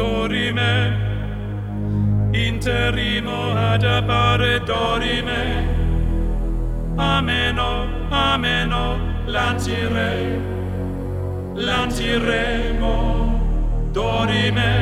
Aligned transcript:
dorime, 0.00 0.72
interimo 2.32 3.52
ad 3.52 3.84
appare 3.84 4.60
dorime, 4.64 5.42
ameno, 6.96 7.86
ameno, 8.08 8.96
lancire, 9.26 10.40
lanciremo, 11.54 12.94
dorime, 13.92 14.72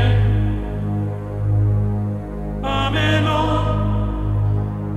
ameno, 2.63 3.41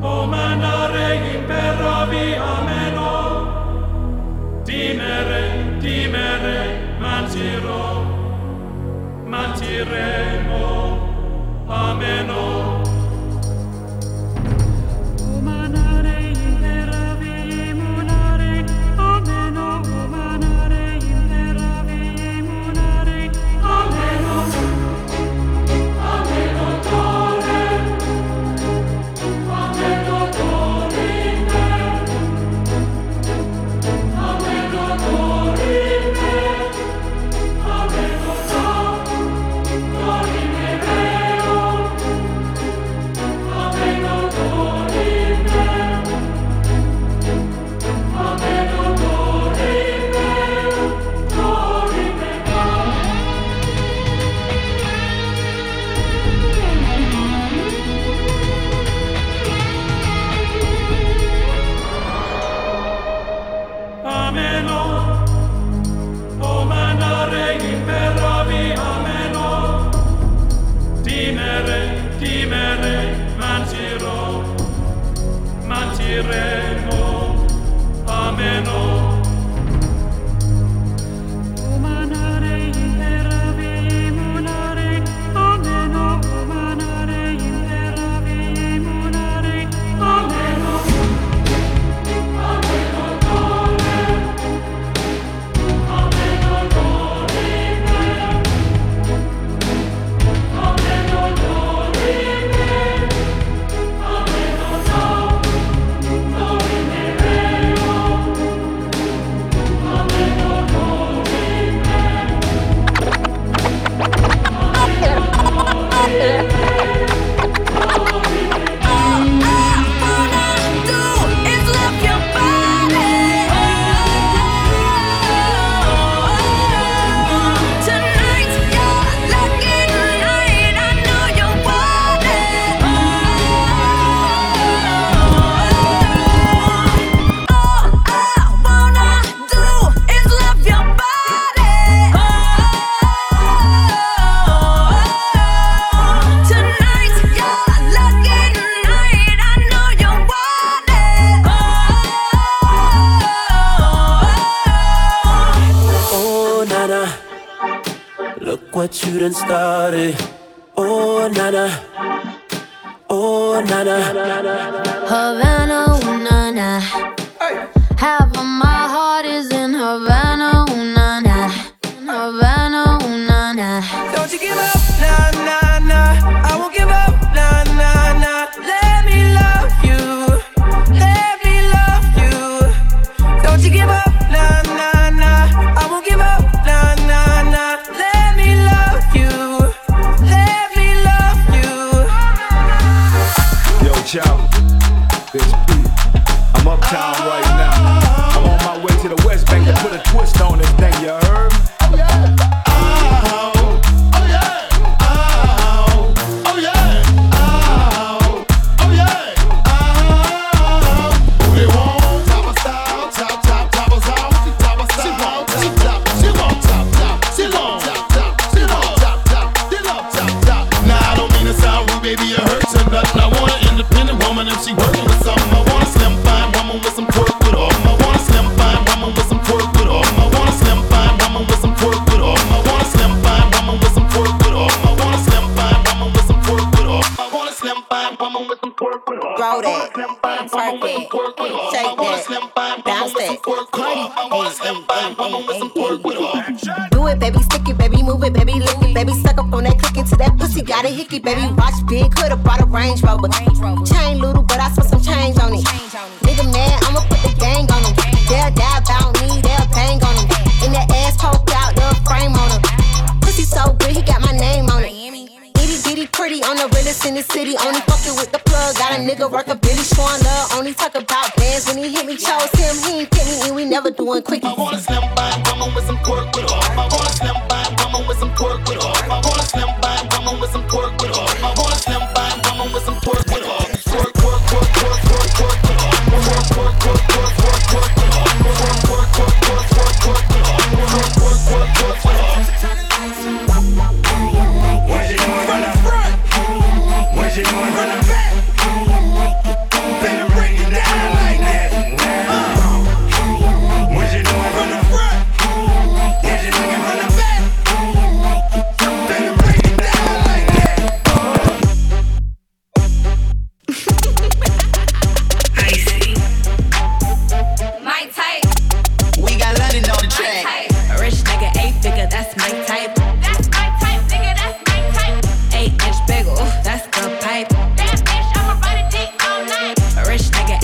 o 0.02 0.26
manare 0.28 1.08
imperavi, 1.34 2.28
ameno, 2.58 3.10
dimere, 4.64 5.44
dimere, 5.80 6.60
mancirò. 7.00 8.01
mantiremo 9.32 10.68
ameno. 11.70 12.71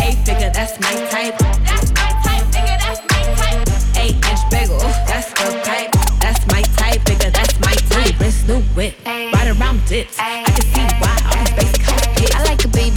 A 0.08 0.12
figure, 0.24 0.50
that's 0.52 0.80
my 0.80 0.94
type. 1.12 1.38
That's 1.38 1.92
my 1.92 2.10
type, 2.24 2.46
nigga, 2.56 2.78
that's 2.80 3.02
my 3.12 3.24
type. 3.36 3.68
Eight 3.98 4.16
inch 4.16 4.40
bagel, 4.50 4.80
that's 4.80 5.32
the 5.34 5.60
type, 5.66 5.92
That's 6.22 6.48
my 6.48 6.62
type, 6.78 7.02
nigga, 7.02 7.30
that's 7.34 7.60
my 7.60 7.74
type. 7.90 8.18
Wrist 8.18 8.48
new 8.48 8.62
whip, 8.74 8.96
ride 9.06 9.54
around 9.60 9.86
dips. 9.86 10.18
I 10.18 10.44
can 10.46 10.62
see 10.62 10.96
why. 11.02 11.17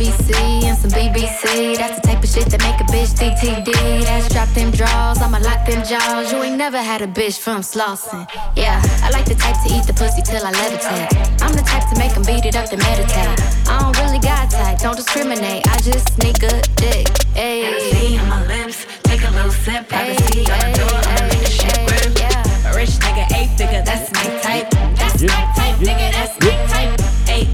BBC 0.01 0.65
and 0.65 0.79
some 0.79 0.91
BBC. 0.91 1.77
That's 1.77 2.01
the 2.01 2.07
type 2.09 2.23
of 2.25 2.29
shit 2.31 2.47
that 2.49 2.61
make 2.65 2.81
a 2.81 2.89
bitch 2.89 3.13
DTD. 3.21 3.69
That's 4.09 4.33
drop 4.33 4.49
them 4.57 4.71
draws, 4.71 5.21
I'ma 5.21 5.39
lock 5.45 5.67
them 5.67 5.85
jaws. 5.85 6.33
You 6.33 6.43
ain't 6.43 6.57
never 6.57 6.81
had 6.81 7.03
a 7.03 7.07
bitch 7.07 7.39
from 7.39 7.61
Slauson. 7.61 8.25
Yeah, 8.57 8.81
I 9.05 9.11
like 9.11 9.27
the 9.27 9.35
type 9.35 9.61
to 9.61 9.69
eat 9.69 9.85
the 9.85 9.93
pussy 9.93 10.23
till 10.23 10.41
I 10.41 10.53
levitate. 10.53 11.13
I'm 11.45 11.53
the 11.53 11.61
type 11.61 11.85
to 11.93 11.99
make 12.01 12.15
them 12.15 12.25
beat 12.25 12.47
it 12.49 12.57
up 12.57 12.71
to 12.71 12.79
meditate. 12.79 13.29
I 13.69 13.77
don't 13.77 13.93
really 14.01 14.19
got 14.21 14.51
type, 14.51 14.79
don't 14.79 14.97
discriminate. 14.97 15.69
I 15.69 15.77
just 15.85 16.09
sneak 16.17 16.41
a 16.49 16.63
dick. 16.81 17.05
Hennessy 17.37 18.17
Ayy. 18.17 18.23
on 18.23 18.29
my 18.29 18.41
lips, 18.49 18.87
take 19.03 19.21
a 19.21 19.31
little 19.37 19.53
sip. 19.53 19.87
Privacy 19.87 20.49
Ayy, 20.49 20.49
on 20.49 20.73
the 20.73 20.79
door, 20.81 20.97
I'ma 21.13 21.29
make 21.29 21.45
the 21.45 21.53
shit 21.53 21.77
ayy, 21.77 21.87
grip. 21.93 22.19
yeah. 22.25 22.73
A 22.73 22.75
rich 22.75 22.97
nigga, 23.05 23.29
eight 23.37 23.53
figure, 23.61 23.85
that's 23.85 24.09
my 24.17 24.25
type. 24.41 24.71
That's 24.97 25.21
my 25.21 25.45
type, 25.61 25.77
nigga, 25.85 26.09
that's 26.17 26.41
my 26.41 26.57
type. 26.73 26.97
Eight 27.29 27.53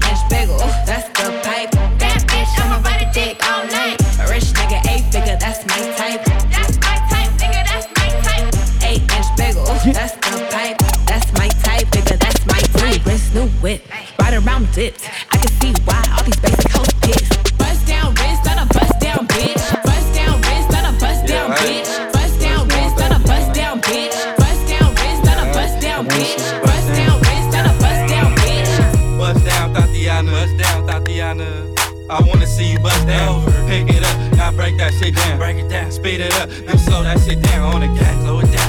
bagel, 9.87 9.93
that's 9.93 10.13
the 10.15 10.45
pipe. 10.51 10.77
That's 11.05 11.31
my 11.33 11.47
type, 11.63 11.87
nigga, 11.87 12.19
that's 12.19 12.45
my 12.45 12.59
type. 12.79 13.05
New 13.05 13.11
wrist, 13.11 13.33
new 13.33 13.47
whip, 13.61 13.81
right 14.19 14.33
around 14.33 14.71
dips. 14.73 15.03
I 15.31 15.37
can 15.37 15.51
see 15.59 15.73
why 15.85 16.03
all 16.11 16.23
these 16.23 16.39
basic 16.39 16.71
hoes 16.71 16.93
pissed. 17.01 17.57
Bust 17.57 17.87
down 17.87 18.13
wrist, 18.15 18.45
not 18.45 18.57
a 18.57 18.65
bust 18.73 18.99
down 18.99 19.27
bitch. 19.27 19.83
Bust 19.83 20.13
down 20.13 20.41
wrist, 20.41 20.69
not 20.71 20.93
a 20.93 20.99
bust 20.99 21.25
down 21.25 21.51
bitch. 21.51 22.13
Bust 22.13 22.39
down 22.39 22.67
wrist, 22.67 22.97
not 22.97 23.11
a 23.11 23.19
bust 23.27 23.53
down 23.53 23.81
bitch. 23.81 24.37
Bust 24.37 24.67
down 24.67 24.95
wrist, 24.95 25.23
not 25.23 25.37
a 25.37 25.53
bust 25.53 25.81
down 25.81 26.07
bitch. 26.07 26.63
Bust 26.63 26.87
down 26.87 27.19
wrist, 27.21 27.49
not 27.55 27.65
a 27.65 27.79
bust 27.79 28.03
down 28.09 28.35
bitch. 28.35 29.17
Bust 29.17 29.45
down, 29.45 29.73
Tatiana. 29.73 30.31
Bust 30.31 30.57
down, 30.57 30.87
Tatiana. 30.87 31.73
I 32.09 32.21
wanna 32.21 32.47
see 32.47 32.71
you 32.71 32.79
bust 32.79 33.05
down. 33.05 33.45
Pick 33.67 33.89
it 33.89 34.03
up, 34.03 34.37
now 34.37 34.51
break 34.51 34.77
that 34.77 34.93
shit 34.93 35.15
down. 35.15 35.37
Break 35.37 35.57
it 35.57 35.69
down, 35.69 35.91
speed 35.91 36.21
it 36.21 36.33
up, 36.35 36.49
then 36.49 36.77
slow 36.77 37.03
that 37.03 37.19
shit 37.19 37.41
down 37.41 37.73
on 37.73 37.81
the 37.81 37.87
gas. 37.99 38.21
Slow 38.23 38.39
it 38.39 38.49
down, 38.49 38.66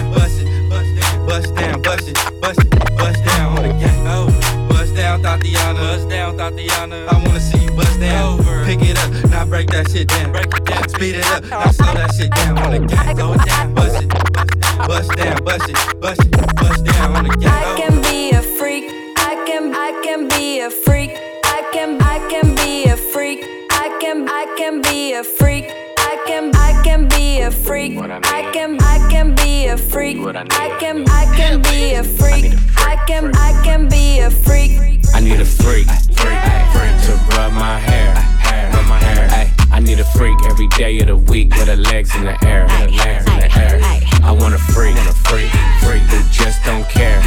bust 1.89 2.09
it, 2.09 2.41
bust 2.41 2.61
it, 2.61 2.97
bust 2.99 3.25
down 3.25 3.57
on 3.57 3.63
the. 3.65 3.89
Oh, 4.07 4.69
bust 4.69 4.95
down, 4.95 5.23
Tatiana. 5.23 5.79
Bust 5.81 6.09
down, 6.11 6.37
Tatiana. 6.37 7.07
I 7.07 7.15
wanna 7.25 7.41
see 7.41 7.65
you 7.65 7.71
bust 7.71 7.99
down. 7.99 8.39
Over. 8.39 8.65
Pick 8.67 8.83
it 8.83 8.99
up, 8.99 9.31
now 9.31 9.47
break 9.47 9.71
that 9.71 9.91
shit 9.91 10.09
down. 10.09 10.31
Break 10.31 10.53
it 10.55 10.65
down, 10.67 10.87
speed 10.91 11.15
it 11.15 11.27
up, 11.33 11.45
now 11.45 11.71
slow 11.71 11.95
that 11.95 12.13
shit 12.15 12.31
down 12.33 12.59
on 12.59 12.73
the 12.73 12.81
gas. 12.81 13.17
Slow 13.17 13.33
it 13.33 13.45
down, 13.47 13.75
bust 13.75 14.03
it, 14.03 14.09
bust 14.87 15.11
down, 15.17 15.45
bust 15.45 15.69
it, 15.71 16.01
bust 16.01 16.21
it, 16.21 16.57
bust 16.57 16.85
down 16.85 17.17
on 17.17 17.25
the 17.25 17.35
gas. 17.37 17.67
I 17.67 17.81
can 17.81 18.03
be 18.03 18.33
a 18.33 18.43
freak. 18.43 18.85
I 19.17 19.35
can 19.47 19.73
I 19.75 19.91
can 20.05 20.29
be 20.29 20.61
a 20.61 20.71
freak. 20.71 21.13
I 21.45 21.61
can 21.73 22.03
I 22.03 22.19
can 22.29 22.55
be 22.55 22.85
a 22.85 22.97
freak. 22.99 23.41
I 23.71 23.97
can 24.03 24.29
I 24.29 24.45
can 24.59 24.83
be 24.83 25.15
a 25.15 25.25
freak. 25.25 25.65
I 27.37 28.51
can 28.53 28.79
I 28.81 29.07
can 29.11 29.35
be 29.35 29.67
a 29.67 29.77
freak. 29.77 30.19
I 30.19 30.77
can 30.81 31.09
I 31.09 31.37
can 31.37 31.63
be 31.63 31.95
a 31.95 32.03
freak. 32.03 32.55
I 32.77 33.05
can 33.07 33.35
I 33.37 33.63
can 33.67 33.89
be 33.89 34.21
a 34.21 34.31
freak. 34.31 34.73
I 34.79 34.79
can 34.79 34.79
I 34.79 34.81
can 34.83 34.89
be 34.89 34.89
a 34.89 34.89
freak. 34.89 35.05
I 35.15 35.21
need 35.21 35.41
a 35.41 35.45
freak, 35.45 35.87
freak, 36.17 36.95
to 37.05 37.13
rub 37.37 37.53
my 37.53 37.79
hair, 37.79 38.15
hair, 38.15 38.71
rub 38.73 38.87
my 38.87 38.99
hair. 38.99 39.53
I 39.71 39.81
need 39.81 40.01
a 40.01 40.05
freak 40.05 40.37
every 40.47 40.69
day 40.69 41.01
of 41.01 41.09
the 41.09 41.17
week 41.17 41.55
with 41.55 41.69
her 41.69 41.77
legs 41.77 42.15
in 42.17 42.25
the 42.25 42.37
air, 42.47 42.69
her 42.69 42.89
legs 42.89 43.27
in 43.27 43.39
the 43.41 43.59
air. 43.59 43.81
I 44.23 44.33
want 44.33 44.55
a 44.55 44.59
freak, 44.59 44.97
want 44.97 45.09
a 45.09 45.13
freak, 45.13 45.51
freak 45.83 46.03
who 46.03 46.23
just 46.31 46.65
don't 46.65 46.89
care. 46.89 47.21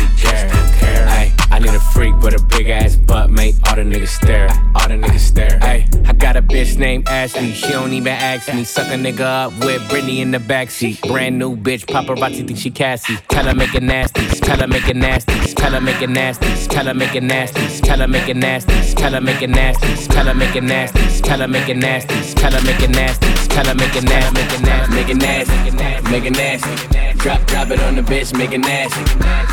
Ay, 1.08 1.34
I 1.52 1.60
need 1.60 1.74
a 1.74 1.80
freak 1.80 2.16
with 2.22 2.34
a 2.34 2.44
big 2.46 2.70
ass 2.70 2.96
butt, 2.96 3.30
make 3.30 3.56
all 3.68 3.76
the 3.76 3.84
niggas 3.84 4.10
stare, 4.10 4.50
all 4.76 4.88
the 4.88 4.96
niggas 4.96 5.20
stare. 5.20 5.60
Ay, 5.62 5.88
I 5.88 5.88
got 5.88 5.96
a 5.96 6.01
bitch 6.52 6.78
named 6.78 7.08
Ashley, 7.08 7.54
she 7.54 7.70
don't 7.70 7.94
even 7.94 8.14
ask 8.14 8.54
me. 8.54 8.64
Suck 8.64 8.88
a 8.88 8.98
nigga 8.98 9.22
up 9.22 9.52
with 9.66 9.82
Britney 9.90 10.20
in 10.20 10.32
the 10.32 10.38
backseat. 10.38 11.02
Brand 11.08 11.40
new 11.40 11.56
bitch, 11.56 11.86
paparazzi 11.86 12.46
think 12.46 12.60
she 12.60 12.70
Cassie. 12.70 13.18
Tell 13.30 13.46
her 13.46 13.56
make 13.56 13.74
it 13.74 13.84
nasty, 13.84 14.28
tell 14.42 14.60
her 14.60 14.68
make 14.68 14.88
it 14.88 14.98
nasty, 14.98 15.34
tell 15.56 15.72
her 15.72 15.82
make 15.82 16.02
it 16.02 16.10
nasty, 16.10 16.68
tell 16.68 16.86
her 16.86 16.94
make 16.94 17.16
it 17.16 17.24
nasty, 17.24 17.82
tell 17.82 18.00
her 18.00 18.08
make 18.08 18.28
it 18.28 18.36
nasty, 18.36 18.94
tell 18.96 19.14
her 19.14 19.22
make 19.22 19.42
it 19.42 19.50
nasty, 19.50 20.08
tell 20.10 20.26
her 20.28 20.34
make 20.34 20.56
it 20.56 20.64
nasty, 20.64 21.22
tell 21.24 21.40
her 21.42 21.48
make 21.48 21.70
it 21.70 21.78
nasty, 21.78 22.36
tell 22.36 22.52
her 22.52 22.62
make 22.62 22.84
it 22.84 22.90
nasty, 22.90 23.48
tell 23.48 23.66
her 23.66 23.76
make 23.76 23.96
it 23.96 24.04
nasty, 24.04 24.42
make 24.42 24.54
it 24.54 24.62
nasty, 24.62 24.94
make 24.94 25.10
it 25.10 25.74
nasty, 25.74 26.12
make 26.12 26.26
it 26.26 26.36
nasty. 26.36 27.18
Drop, 27.20 27.46
drop 27.46 27.70
it 27.70 27.80
on 27.82 27.96
the 27.96 28.02
bitch, 28.02 28.36
make 28.38 28.52
it 28.52 28.60
nasty, 28.60 29.02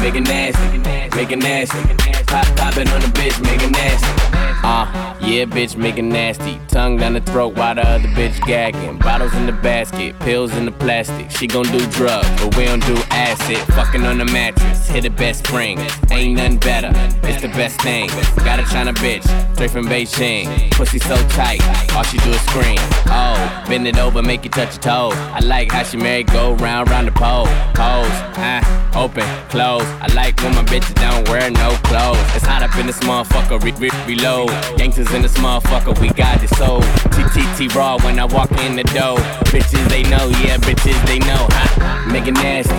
make 0.01 0.15
it 0.15 0.27
nasty, 0.27 0.79
make 1.17 1.31
it 1.31 1.39
nasty. 1.39 1.79
Pop, 2.27 2.47
pop 2.57 2.77
it 2.77 2.91
on 2.91 3.01
the 3.01 3.09
bitch, 3.09 3.41
make 3.43 3.63
it 3.63 3.71
nasty. 3.71 4.58
Uh, 4.71 4.85
yeah, 5.23 5.47
bitch, 5.47 5.77
make 5.79 5.97
it 5.97 6.03
nasty. 6.03 6.61
Tongue 6.69 6.99
down 6.99 7.15
the 7.15 7.23
throat 7.23 7.57
while 7.57 7.75
the 7.75 7.81
other 7.89 8.09
bitch 8.09 8.39
gagging. 8.47 8.99
Bottles 8.99 9.35
in 9.35 9.47
the 9.47 9.53
basket, 9.53 10.19
pills 10.21 10.55
in 10.55 10.67
the 10.67 10.71
plastic. 10.71 11.31
She 11.31 11.47
gon' 11.47 11.65
do 11.65 11.79
drugs, 11.91 12.29
but 12.39 12.55
we 12.55 12.67
don't 12.67 12.85
do 12.85 12.95
acid. 13.11 13.57
Fucking 13.75 14.05
on 14.05 14.19
the 14.19 14.27
mattress, 14.27 14.87
hit 14.87 15.07
a 15.07 15.11
best 15.11 15.47
spring. 15.47 15.79
Ain't 16.11 16.37
nothing 16.37 16.59
better, 16.59 16.91
it's 17.27 17.41
the 17.41 17.49
best 17.49 17.81
thing. 17.81 18.09
Got 18.45 18.61
a 18.61 18.65
China 18.65 18.93
bitch, 18.93 19.25
straight 19.55 19.71
from 19.71 19.87
Beijing. 19.87 20.71
Pussy 20.73 20.99
so 20.99 21.17
tight, 21.29 21.63
all 21.95 22.03
she 22.03 22.19
do 22.19 22.31
is 22.31 22.41
scream. 22.43 22.77
Oh, 23.07 23.65
bend 23.69 23.87
it 23.87 23.99
over, 23.99 24.23
make 24.23 24.45
you 24.45 24.51
touch 24.51 24.75
your 24.75 24.83
toe. 24.83 25.11
I 25.15 25.41
like 25.41 25.73
how 25.73 25.83
she 25.83 25.97
married, 25.97 26.27
go 26.27 26.55
round, 26.57 26.91
round 26.91 27.09
the 27.09 27.13
pole. 27.13 27.47
Pose, 27.75 28.19
ah, 28.37 28.93
open, 28.95 29.25
close. 29.49 29.89
I 30.03 30.13
like 30.15 30.39
when 30.43 30.55
my 30.55 30.65
bitches 30.65 30.95
don't 30.95 31.27
wear 31.31 31.51
no 31.51 31.71
clothes. 31.85 32.19
It's 32.37 32.45
hot 32.45 32.63
up 32.63 32.77
in 32.79 32.87
this 32.87 33.01
motherfucker, 33.01 33.63
re- 33.63 33.73
re- 33.73 34.07
reload. 34.07 34.58
Gangsters 34.77 35.13
in 35.13 35.23
this 35.23 35.37
motherfucker, 35.39 35.99
we 36.01 36.09
got 36.11 36.41
this 36.41 36.57
soul. 36.57 36.81
TTT 37.15 37.75
raw 37.75 37.99
when 38.05 38.19
I 38.19 38.25
walk 38.25 38.51
in 38.67 38.77
the 38.77 38.85
door. 38.85 39.19
Bitches 39.53 39.89
they 39.89 40.03
know, 40.05 40.29
yeah, 40.43 40.57
bitches 40.59 41.01
they 41.07 41.19
know. 41.21 41.47
Huh? 41.51 42.11
Make 42.11 42.27
it 42.27 42.35
nasty, 42.35 42.75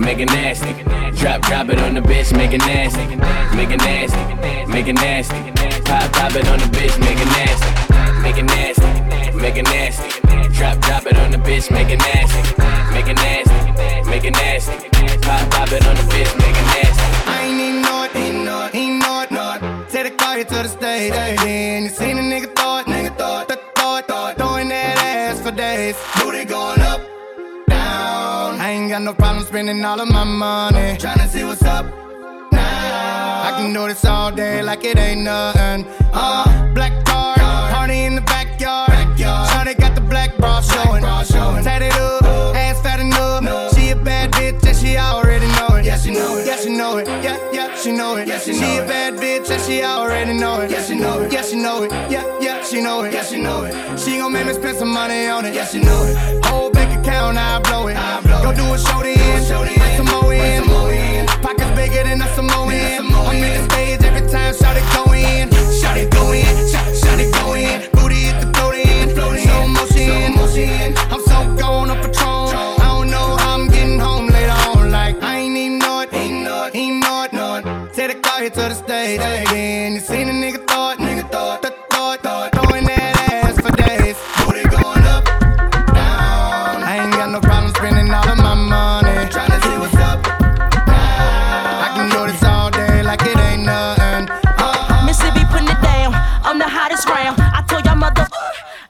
make 0.00 0.18
it 0.18 0.26
nasty. 0.26 0.72
Drop, 1.18 1.42
drop 1.42 1.68
it 1.68 1.78
on 1.78 1.94
the 1.94 2.00
bitch, 2.00 2.36
make 2.36 2.52
it 2.52 2.58
nasty, 2.58 3.04
make 3.56 3.70
it 3.70 3.78
nasty, 3.78 4.18
make 4.66 4.88
it 4.88 4.94
nasty. 4.94 5.52
Pop, 5.84 6.12
pop 6.12 6.34
it 6.34 6.48
on 6.48 6.58
the 6.58 6.66
bitch, 6.66 6.98
make 6.98 7.18
it 7.18 7.30
nasty, 7.36 8.22
make 8.22 8.38
it 8.38 8.44
nasty, 8.44 9.36
make 9.36 9.56
it 9.56 9.64
nasty. 9.64 10.08
Drop, 10.56 10.78
drop 10.80 11.06
it 11.06 11.16
on 11.18 11.30
the 11.30 11.38
bitch, 11.38 11.70
make 11.70 11.90
it 11.90 11.98
nasty, 11.98 12.42
make 12.92 13.08
it 13.08 13.16
nasty, 13.16 14.10
make 14.10 14.24
it 14.24 14.32
nasty. 14.32 14.72
Pop, 15.20 15.50
pop 15.50 15.70
it 15.72 15.86
on 15.86 15.94
the 15.96 16.02
bitch, 16.10 16.32
make 16.38 16.56
it 16.56 16.66
nasty. 16.74 17.02
I 17.26 17.44
ain't 17.46 17.82
know 17.82 18.04
it, 18.04 18.16
ain't 18.16 18.44
know 18.44 18.70
ain't 18.72 18.90
it, 18.90 18.91
it. 20.38 20.48
Take 20.48 20.48
the 20.48 20.54
car 20.54 20.58
here 20.58 20.62
to 20.62 20.62
the 20.62 20.68
stage, 20.68 21.12
then 21.12 21.82
you 21.84 21.88
seen 21.88 22.18
a 22.18 22.22
nigga 22.22 22.54
throw 22.56 22.78
it, 22.78 22.86
nigga 22.86 23.16
throw 23.16 23.40
it, 23.40 23.48
throw 23.48 23.96
it, 23.96 24.06
throw 24.06 24.26
it, 24.28 24.36
throwing 24.36 24.68
that 24.68 24.98
ass 24.98 25.40
for 25.40 25.50
days. 25.50 25.96
Booty 26.20 26.44
going 26.44 26.80
up, 26.80 27.00
down. 27.68 28.60
I 28.60 28.70
ain't 28.70 28.90
got 28.90 29.02
no 29.02 29.14
problem 29.14 29.44
spending 29.44 29.84
all 29.84 30.00
of 30.00 30.08
my 30.08 30.24
money, 30.24 30.96
tryna 30.98 31.28
see 31.28 31.44
what's 31.44 31.62
up. 31.62 31.86
Now 32.52 33.42
I 33.44 33.52
can 33.56 33.72
do 33.72 33.88
this 33.88 34.04
all 34.04 34.30
day 34.32 34.62
like 34.62 34.84
it 34.84 34.98
ain't 34.98 35.22
nothing. 35.22 35.86
Uh, 36.12 36.72
black 36.74 37.04
car, 37.04 37.36
party 37.36 38.00
in 38.04 38.14
the 38.14 38.22
backyard. 38.22 38.90
Shawty 39.16 39.78
got 39.78 39.94
the 39.94 40.00
black 40.00 40.36
bra 40.38 40.60
showing, 40.60 41.02
tatted 41.62 41.92
up, 41.92 42.24
ass 42.54 42.80
fat 42.82 43.00
enough. 43.00 43.74
She 43.74 43.90
a 43.90 43.96
bad 43.96 44.32
bitch 44.32 44.66
and 44.66 44.76
she 44.76 44.96
already 44.96 45.46
know 45.46 45.76
it. 45.76 45.84
Yeah, 45.84 45.96
she 45.96 46.10
know 46.10 46.38
it. 46.38 46.46
Yeah, 46.46 46.56
she 46.56 46.70
know 46.70 46.98
it. 46.98 47.06
Yeah, 47.06 47.51
she 47.82 47.90
know 47.90 48.16
it. 48.16 48.28
Yeah, 48.28 48.38
she, 48.38 48.54
she 48.54 48.76
a 48.76 48.86
bad 48.86 49.14
bitch 49.14 49.50
and 49.50 49.60
she 49.62 49.82
already 49.82 50.34
know 50.34 50.60
it. 50.60 50.70
Yeah, 50.70 50.82
she 50.82 50.94
know 50.94 51.22
it. 51.22 51.32
Yeah, 51.32 51.42
she 51.42 51.56
know 51.56 51.82
it. 51.82 51.90
Yeah, 52.10 52.24
yeah, 52.40 52.62
she 52.62 52.80
know 52.80 53.02
it. 53.02 53.12
Yeah, 53.12 53.24
she 53.24 53.42
know 53.42 53.64
it. 53.64 53.98
She 53.98 54.18
gon' 54.18 54.32
make 54.32 54.46
me 54.46 54.52
spend 54.52 54.78
some 54.78 54.92
money 54.92 55.26
on 55.26 55.44
it. 55.46 55.54
Yeah, 55.54 55.66
she 55.66 55.80
know 55.80 56.04
it. 56.04 56.44
Whole 56.46 56.70
bank 56.70 57.00
account, 57.00 57.38
I 57.38 57.60
blow 57.60 57.88
it. 57.88 57.96
Go 58.42 58.52
do 58.54 58.72
a 58.72 58.78
show 58.78 59.02
then, 59.02 59.66
bring 59.66 59.96
some 59.96 60.06
more 60.06 60.32
in. 60.32 61.26
Pockets 61.42 61.70
bigger 61.74 62.04
than 62.04 62.22
a 62.22 62.28
Samoan. 62.34 62.70
I'm 62.70 63.36
in 63.36 63.40
the 63.40 63.70
stage 63.70 64.02
every 64.02 64.28
time, 64.28 64.54
shout 64.54 64.76
it 64.76 64.84
go 64.94 65.12
in. 65.12 65.50
Shout 65.72 65.96
it 65.96 66.10
go 66.10 66.32
in, 66.32 66.44
shout, 66.68 66.96
shout 66.96 67.18
it 67.18 67.32
go 67.34 67.54
in. 67.54 67.90
Booty 67.92 68.14
hit 68.14 68.40
the 68.40 68.52
float 68.54 68.74
in, 68.76 69.10
slow 69.14 69.66
motion. 69.66 70.38
I'm 70.38 70.38
so 70.46 70.91
here 78.42 78.50
to 78.50 78.74
the 78.74 78.74
stage, 78.74 79.20
then 79.20 79.92
you 79.94 80.00
seen 80.00 80.28
a 80.28 80.32
nigga 80.32 80.58
it, 80.58 80.98
nigga 80.98 81.24
throw 81.30 81.54
it, 81.54 82.22
throw 82.22 82.42
it, 82.42 82.50
throwing 82.50 82.84
that 82.90 83.14
ass 83.30 83.54
for 83.62 83.70
days. 83.70 84.18
Booty 84.42 84.66
going 84.66 85.06
up, 85.14 85.22
down. 85.94 86.82
I 86.82 86.98
ain't 86.98 87.14
got 87.14 87.30
no 87.30 87.38
problem 87.38 87.72
spending 87.74 88.10
all 88.10 88.26
of 88.26 88.38
my 88.38 88.54
money. 88.54 89.14
Tryna 89.30 89.62
see 89.62 89.78
what's 89.78 89.94
up. 89.94 90.18
down. 90.26 91.86
I 91.86 91.88
can 91.94 92.10
do 92.10 92.26
this 92.26 92.42
all 92.42 92.70
day 92.70 93.02
like 93.04 93.22
it 93.22 93.38
ain't 93.38 93.62
nothing. 93.62 94.26
Uh, 94.58 95.06
Mississippi 95.06 95.46
putting 95.46 95.70
it 95.70 95.78
down. 95.78 96.10
I'm 96.42 96.58
the 96.58 96.66
hottest 96.66 97.06
round. 97.06 97.38
I 97.38 97.62
told 97.70 97.84
y'all 97.86 97.94
mother, 97.94 98.26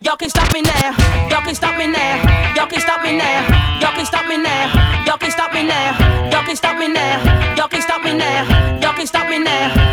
y'all 0.00 0.16
can 0.16 0.30
stop 0.30 0.48
me 0.54 0.62
now. 0.62 0.96
Y'all 1.28 1.44
can 1.44 1.54
stop 1.54 1.76
me 1.76 1.92
now. 1.92 2.56
Y'all 2.56 2.70
can 2.72 2.80
stop 2.80 3.04
me 3.04 3.12
now. 3.20 3.80
Y'all 3.84 3.92
can 3.92 4.06
stop 4.06 4.24
me 4.24 4.38
now. 4.38 5.04
Y'all 5.04 5.18
can 5.18 5.30
stop 5.30 5.52
me 5.52 5.62
now. 5.64 6.01
Can 6.52 6.56
stop 6.58 6.78
me 6.78 6.86
now. 6.86 7.56
Y'all 7.56 7.66
can't 7.66 7.82
stop 7.82 8.04
me 8.04 8.12
now. 8.12 8.78
Y'all 8.82 8.92
can't 8.92 9.08
stop 9.08 9.26
me 9.30 9.38
now. 9.38 9.91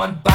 Another 0.00 0.29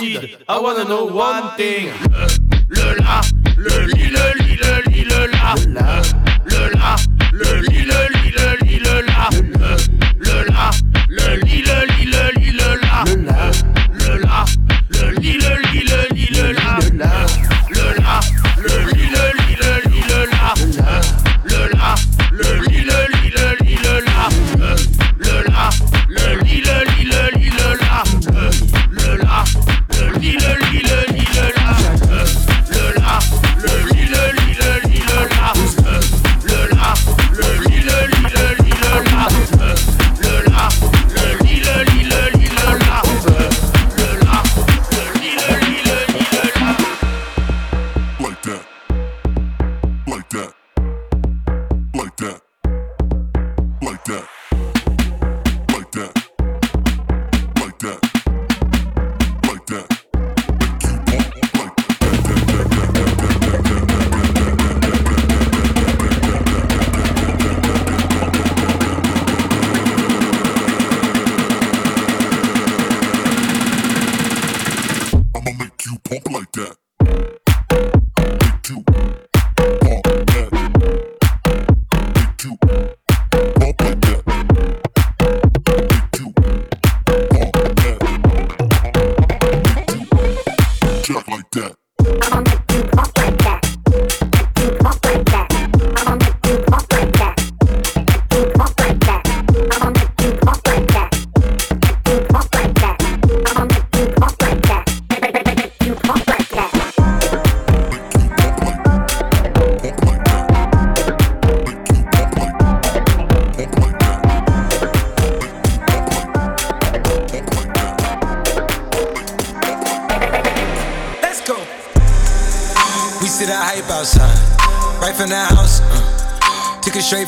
get 0.00 0.42
I 0.48 0.58
wanna 0.58 0.84
know 0.84 1.04
one 1.04 1.56
thing. 1.56 1.92
Le 2.68 2.94
la, 2.98 3.20
le 3.56 3.86
li, 3.86 4.10
le 4.10 4.26
li, 4.40 4.56
le 4.56 4.72
li, 4.90 5.04
le 5.04 5.26
la. 5.26 5.89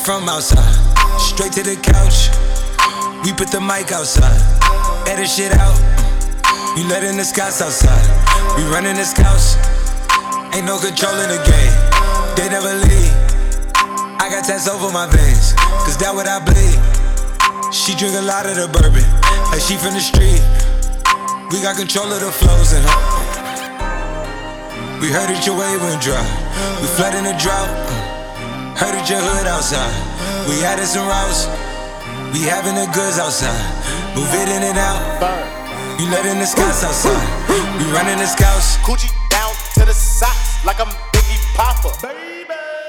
From 0.02 0.28
outside, 0.28 0.74
straight 1.14 1.52
to 1.52 1.62
the 1.62 1.78
couch. 1.78 2.26
We 3.22 3.30
put 3.32 3.54
the 3.54 3.60
mic 3.60 3.94
outside, 3.94 4.34
edit 5.06 5.30
shit 5.30 5.54
out. 5.54 5.78
We 6.74 6.82
letting 6.90 7.16
the 7.16 7.24
scouts 7.24 7.62
outside, 7.62 8.02
we 8.58 8.66
running 8.66 8.96
the 8.96 9.04
scouts. 9.04 9.54
Ain't 10.58 10.66
no 10.66 10.74
control 10.82 11.14
in 11.22 11.30
the 11.30 11.38
game, 11.46 11.74
they 12.34 12.50
never 12.50 12.74
leave. 12.82 13.14
I 14.18 14.26
got 14.26 14.42
tats 14.42 14.66
over 14.66 14.90
my 14.90 15.06
veins, 15.06 15.54
cause 15.86 15.96
that 16.02 16.10
what 16.10 16.26
I 16.26 16.42
bleed. 16.42 16.78
She 17.72 17.94
drink 17.94 18.18
a 18.18 18.26
lot 18.26 18.46
of 18.46 18.58
the 18.58 18.66
bourbon, 18.66 19.06
like 19.54 19.62
she 19.62 19.78
from 19.78 19.94
the 19.94 20.02
street. 20.02 20.42
We 21.54 21.62
got 21.62 21.78
control 21.78 22.10
of 22.10 22.18
the 22.18 22.32
flows 22.32 22.74
her. 22.74 22.82
We 24.98 25.14
heard 25.14 25.30
that 25.30 25.46
your 25.46 25.54
wave 25.54 25.78
went 25.78 26.02
dry. 26.02 26.26
We 26.82 26.90
flood 26.90 27.14
in 27.14 27.22
the 27.22 27.38
drought. 27.38 28.11
Heard 28.76 28.94
that 28.96 29.08
your 29.08 29.20
hood 29.20 29.46
outside. 29.46 29.92
We 30.48 30.64
added 30.64 30.86
some 30.86 31.06
routes. 31.06 31.46
We 32.32 32.48
having 32.48 32.74
the 32.74 32.88
goods 32.92 33.18
outside. 33.18 33.52
Move 34.16 34.32
it 34.32 34.48
in 34.48 34.62
and 34.62 34.78
out. 34.78 35.20
You 36.00 36.10
letting 36.10 36.38
the 36.38 36.46
scouts 36.46 36.82
outside. 36.82 37.20
We 37.78 37.84
running 37.92 38.18
the 38.18 38.26
scouts. 38.26 38.76
Coogi 38.78 39.12
down 39.28 39.54
to 39.74 39.84
the 39.84 39.94
socks 39.94 40.64
like 40.64 40.80
I'm 40.80 40.88
Biggie 41.12 41.40
Poppa. 41.54 42.31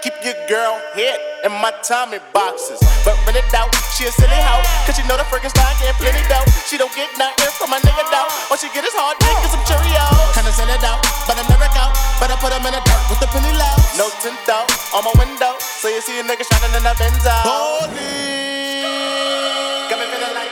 Keep 0.04 0.20
your 0.20 0.36
girl 0.52 0.76
head 1.00 1.16
in 1.48 1.52
my 1.64 1.72
Tommy 1.80 2.20
boxes. 2.36 2.76
But 3.08 3.16
when 3.24 3.40
it 3.40 3.48
out, 3.56 3.72
she 3.96 4.04
a 4.04 4.12
silly 4.12 4.36
hoe. 4.36 4.60
Cause 4.84 5.00
she 5.00 5.04
know 5.08 5.16
the 5.16 5.24
Frankenstein 5.32 5.72
getting 5.80 5.96
plenty 5.96 6.20
dough. 6.28 6.44
She 6.68 6.76
don't 6.76 6.92
get 6.92 7.08
nothing 7.16 7.48
from 7.56 7.72
my 7.72 7.80
nigga 7.80 8.04
though. 8.12 8.28
All 8.52 8.60
she 8.60 8.68
get 8.76 8.84
is 8.84 8.92
hard 8.92 9.16
dick 9.24 9.32
and 9.32 9.48
some 9.48 9.64
Cheerios. 9.64 10.36
Kinda 10.36 10.52
send 10.52 10.68
it 10.76 10.84
out, 10.84 11.00
but 11.24 11.40
I 11.40 11.48
never 11.48 11.72
go. 11.72 11.88
But 12.20 12.28
I 12.28 12.36
put 12.36 12.52
them 12.52 12.68
in 12.68 12.76
the 12.76 12.84
dirt 12.84 13.04
with 13.08 13.24
the 13.24 13.32
penny 13.32 13.56
low. 13.56 13.80
No 13.96 14.12
tint 14.20 14.36
though, 14.44 14.68
on 14.92 15.08
my 15.08 15.16
window. 15.16 15.56
So 15.80 15.88
you 15.88 16.04
see 16.04 16.20
a 16.20 16.24
nigga 16.28 16.44
shining 16.52 16.76
in 16.76 16.84
the 16.84 16.92
Benzo. 17.00 17.32
Police. 17.48 18.84
Got 19.88 20.04
me 20.04 20.06
feeling 20.12 20.36
like. 20.36 20.52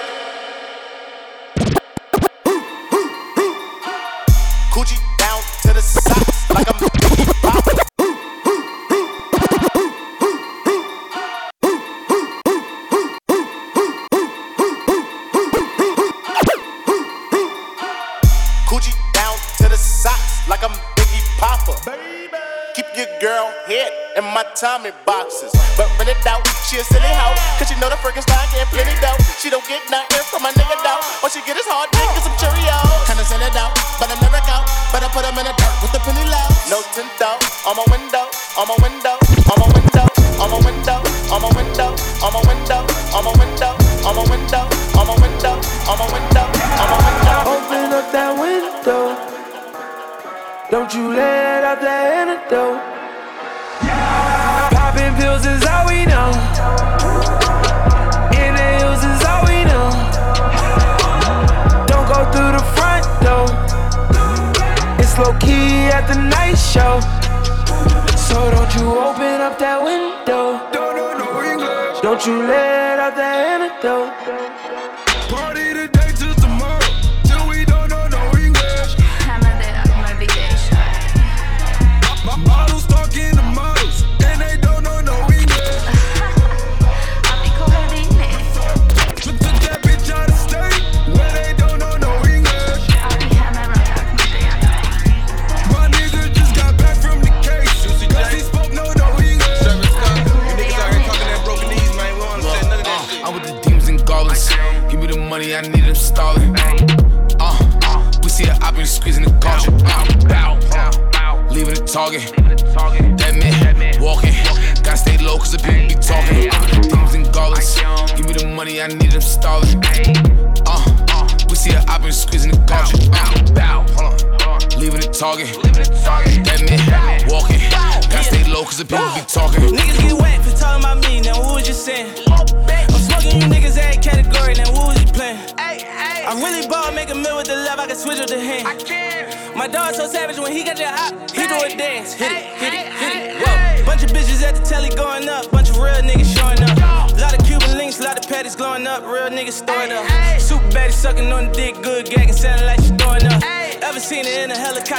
Coogi 4.71 4.95
down 5.19 5.43
to 5.67 5.75
the 5.75 5.83
socks 5.83 6.47
like 6.55 6.71
I'm 6.71 6.90
in 24.41 24.47
my 24.47 24.55
Tommy 24.55 24.91
boxes. 25.05 25.53
But 25.77 25.89
it 26.07 26.17
out, 26.25 26.41
she 26.65 26.77
a 26.77 26.83
silly 26.83 27.13
hoe. 27.13 27.35
Cause 27.57 27.69
she 27.69 27.75
know 27.77 27.89
the 27.89 27.97
Frankenstein 28.01 28.41
getting 28.49 28.69
plenty 28.73 28.95
dough. 29.01 29.17
She 29.37 29.49
don't 29.49 29.65
get 29.69 29.81
nothing 29.89 30.25
from 30.29 30.41
my 30.43 30.51
nigga 30.57 30.77
though. 30.81 31.01
All 31.21 31.29
she 31.29 31.41
get 31.45 31.57
is 31.57 31.65
hard 31.69 31.89
dick 31.93 32.09
and 32.09 32.23
some 32.25 32.35
Cheerios. 32.41 33.05
Kinda 33.05 33.23
send 33.25 33.43
it 33.43 33.55
out, 33.57 33.73
but 34.01 34.09
I 34.09 34.17
never 34.21 34.41
go. 34.45 34.57
But 34.89 35.05
I 35.05 35.07
put 35.13 35.23
them 35.23 35.37
in 35.37 35.45
the 35.45 35.53
dirt 35.53 35.75
with 35.81 35.93
the 35.93 36.01
penny 36.01 36.25
low. 36.25 36.47
No 36.69 36.81
tint 36.93 37.11
though, 37.21 37.37
on 37.69 37.77
my 37.77 37.85
window, 37.93 38.25
on 38.57 38.65
my 38.65 38.77
window, 38.81 39.15
on 39.45 39.57
my 39.61 39.67
window, 39.77 40.05
on 40.41 40.49
my 40.49 40.59
window, 40.65 40.97
on 41.29 41.39
my 41.41 41.49
window, 41.53 41.89
on 42.21 42.31
my 42.33 42.41
window, 42.49 42.81
on 43.13 43.21
my 43.21 43.33
window, 43.37 43.71
on 44.01 44.13
my 44.17 44.25
window, 44.25 44.63
on 44.89 45.05
my 45.05 45.15
window, 45.21 45.53
on 45.53 45.95
my 46.01 46.07
window, 46.09 46.45
on 46.49 46.87
my 46.89 46.97
window. 47.05 47.35
Open 47.45 47.89
up 47.93 48.07
that 48.09 48.31
window. 48.41 49.01
Don't 50.71 50.89
you 50.95 51.13
let 51.13 51.63
out 51.63 51.81
that 51.81 52.05
antidote. 52.15 52.90
It's 65.11 65.19
low 65.19 65.37
key 65.39 65.91
at 65.91 66.07
the 66.07 66.15
night 66.15 66.55
show. 66.55 67.01
So 68.15 68.49
don't 68.49 68.73
you 68.75 68.95
open 68.95 69.41
up 69.41 69.59
that 69.59 69.83
window. 69.83 70.55
Don't 72.01 72.25
you 72.25 72.47
let 72.47 72.97
out 72.97 73.17
that 73.17 73.35
antidote. 73.59 75.00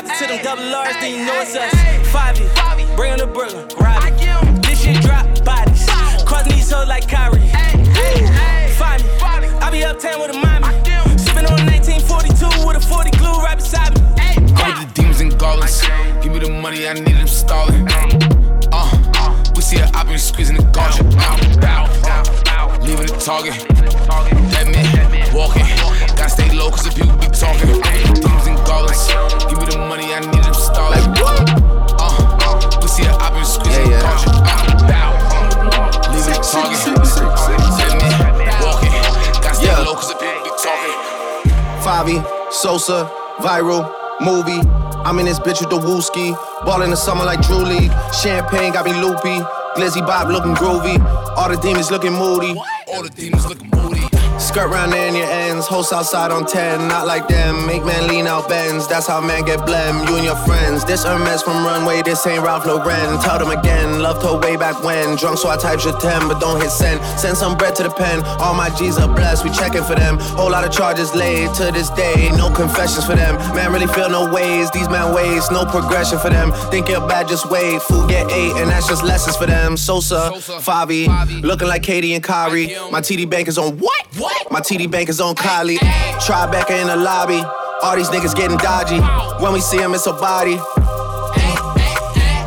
In 0.04 0.10
a 0.10 0.14
helicopter 0.14 0.26
to 0.26 0.26
them 0.26 0.42
double 0.42 0.74
R's, 0.74 0.94
then 1.00 1.10
you 1.14 1.26
know 1.26 1.40
it's 1.40 1.56
us. 1.56 1.72
Five 2.10 2.36
bring 2.96 3.12
'em 3.12 3.18
to 3.18 3.26
Brooklyn, 3.26 3.66
rob 3.78 4.02
it. 4.04 4.62
This 4.62 4.82
shit 4.82 5.00
drop 5.02 5.26
bodies, 5.44 5.86
cross 6.24 6.44
these 6.44 6.70
hoes 6.70 6.88
like 6.88 7.08
Kyrie. 7.08 7.40
Find 8.78 9.02
me, 9.42 9.48
I 9.60 9.70
be 9.70 9.84
uptown 9.84 10.20
with 10.20 10.30
a 10.30 10.38
mommy. 10.38 10.68
Sipping 11.18 11.46
on 11.46 11.66
1942 11.66 12.66
with 12.66 12.76
a 12.76 12.80
40 12.80 13.10
glue 13.18 13.38
right 13.38 13.56
beside 13.56 13.94
me. 13.94 14.00
Go 14.54 14.64
with 14.66 14.80
the 14.80 14.90
demons 14.94 15.20
and 15.20 15.38
goblins. 15.38 15.82
Give 16.22 16.32
me 16.32 16.38
the 16.40 16.50
money, 16.50 16.88
I 16.88 16.94
need 16.94 17.16
them 17.16 17.26
stalling. 17.26 17.86
Uh, 18.72 19.52
we 19.54 19.62
see 19.62 19.78
a 19.78 19.86
op 19.94 20.08
squeezing 20.18 20.56
the 20.56 20.64
culture. 20.72 21.04
Bow, 21.60 21.86
bow, 22.44 22.78
leaving 22.82 23.06
the 23.06 23.16
target. 23.18 23.54
That 24.52 24.66
man 24.66 25.34
walking. 25.34 25.66
Gotta 26.16 26.30
stay 26.30 26.50
low 26.50 26.70
cause 26.70 26.84
the 26.84 26.90
people 26.90 27.16
be 27.16 27.26
talking. 27.28 28.41
And. 28.72 29.50
Give 29.50 29.58
me 29.58 29.66
the 29.66 29.78
money, 29.78 30.14
I 30.14 30.20
need 30.20 30.42
them 30.42 30.54
stalling. 30.54 31.04
Uh, 32.00 32.80
we 32.80 32.88
see 32.88 33.04
a 33.04 33.12
op 33.20 33.34
and 33.34 33.46
squeezing 33.46 33.90
the 33.90 33.98
culture. 34.00 34.32
Bow, 34.88 35.12
leaving 36.12 36.32
the 36.32 36.40
target. 36.40 36.80
That 38.18 38.34
man 38.38 38.52
walking. 38.64 38.92
Gotta 39.42 39.54
stay 39.54 39.76
low 39.84 39.94
cause 39.94 40.08
the 40.08 40.16
people 40.16 40.42
be 40.42 40.50
talking. 40.56 40.96
Favi, 41.84 42.18
Sosa, 42.52 43.10
viral, 43.38 43.84
movie. 44.20 44.60
I'm 45.04 45.18
in 45.18 45.26
this 45.26 45.38
bitch 45.38 45.60
with 45.60 45.70
the 45.70 45.78
wooski. 45.78 46.32
Ball 46.64 46.82
in 46.82 46.90
the 46.90 46.96
summer 46.96 47.24
like 47.24 47.40
Drew 47.42 47.58
League. 47.58 47.92
Champagne 48.22 48.72
got 48.72 48.84
me 48.86 48.92
loopy. 48.94 49.42
Glizzy 49.76 50.00
Bob 50.06 50.28
looking 50.28 50.54
groovy. 50.54 50.98
All 51.36 51.48
the 51.48 51.56
demons 51.56 51.90
looking 51.90 52.12
moody. 52.12 52.54
All 52.88 53.02
the 53.02 53.10
demons 53.10 53.46
looking 53.46 53.68
moody. 53.70 54.11
Skirt 54.52 54.68
round 54.68 54.92
in 54.92 55.14
your 55.14 55.24
ends. 55.24 55.66
Host 55.66 55.94
outside 55.94 56.30
on 56.30 56.44
10. 56.44 56.86
Not 56.86 57.06
like 57.06 57.26
them. 57.26 57.66
Make 57.66 57.86
man 57.86 58.06
lean 58.06 58.26
out 58.26 58.50
bends. 58.50 58.86
That's 58.86 59.06
how 59.06 59.18
man 59.18 59.46
get 59.46 59.60
blem. 59.60 60.06
You 60.06 60.16
and 60.16 60.24
your 60.26 60.36
friends. 60.44 60.84
This 60.84 61.04
Hermes 61.04 61.42
from 61.42 61.64
Runway. 61.64 62.02
This 62.02 62.26
ain't 62.26 62.44
Ralph 62.44 62.66
Lauren. 62.66 63.18
Tell 63.20 63.38
them 63.38 63.48
again. 63.48 64.00
Loved 64.00 64.22
her 64.22 64.38
way 64.38 64.56
back 64.56 64.84
when. 64.84 65.16
Drunk 65.16 65.38
so 65.38 65.48
I 65.48 65.56
type 65.56 65.82
your 65.82 65.98
10, 65.98 66.28
but 66.28 66.38
don't 66.38 66.60
hit 66.60 66.70
send. 66.70 67.02
Send 67.18 67.38
some 67.38 67.56
bread 67.56 67.74
to 67.76 67.82
the 67.82 67.88
pen. 67.88 68.22
All 68.40 68.52
my 68.52 68.68
G's 68.76 68.98
are 68.98 69.08
blessed. 69.08 69.42
We 69.42 69.50
checking 69.52 69.84
for 69.84 69.94
them. 69.94 70.18
Whole 70.36 70.50
lot 70.50 70.66
of 70.66 70.70
charges 70.70 71.14
laid 71.14 71.54
to 71.54 71.72
this 71.72 71.88
day. 71.88 72.30
No 72.36 72.52
confessions 72.52 73.06
for 73.06 73.14
them. 73.14 73.36
Man 73.56 73.72
really 73.72 73.86
feel 73.86 74.10
no 74.10 74.30
ways. 74.30 74.70
These 74.72 74.90
man 74.90 75.14
ways. 75.14 75.50
No 75.50 75.64
progression 75.64 76.18
for 76.18 76.28
them. 76.28 76.52
Think 76.70 76.90
you're 76.90 77.08
bad, 77.08 77.26
just 77.26 77.50
wait. 77.50 77.80
Food 77.80 78.10
get 78.10 78.30
eight, 78.30 78.52
and 78.60 78.68
that's 78.68 78.86
just 78.86 79.02
lessons 79.02 79.34
for 79.34 79.46
them. 79.46 79.78
Sosa, 79.78 80.30
Favi, 80.60 81.08
looking 81.40 81.68
like 81.68 81.82
Katie 81.82 82.12
and 82.12 82.22
Kyrie. 82.22 82.76
My 82.90 83.00
TD 83.00 83.30
bank 83.30 83.48
is 83.48 83.56
on 83.56 83.78
what? 83.78 84.06
What? 84.18 84.41
My 84.50 84.60
TD 84.60 84.90
bank 84.90 85.08
is 85.08 85.20
on 85.20 85.34
Kylie. 85.34 85.78
Tribeca 86.18 86.80
in 86.80 86.86
the 86.88 86.96
lobby. 86.96 87.42
All 87.82 87.96
these 87.96 88.08
niggas 88.08 88.34
getting 88.34 88.58
dodgy. 88.58 89.00
When 89.42 89.52
we 89.52 89.60
see 89.60 89.78
them, 89.78 89.94
it's 89.94 90.06
a 90.06 90.12
body. 90.12 90.56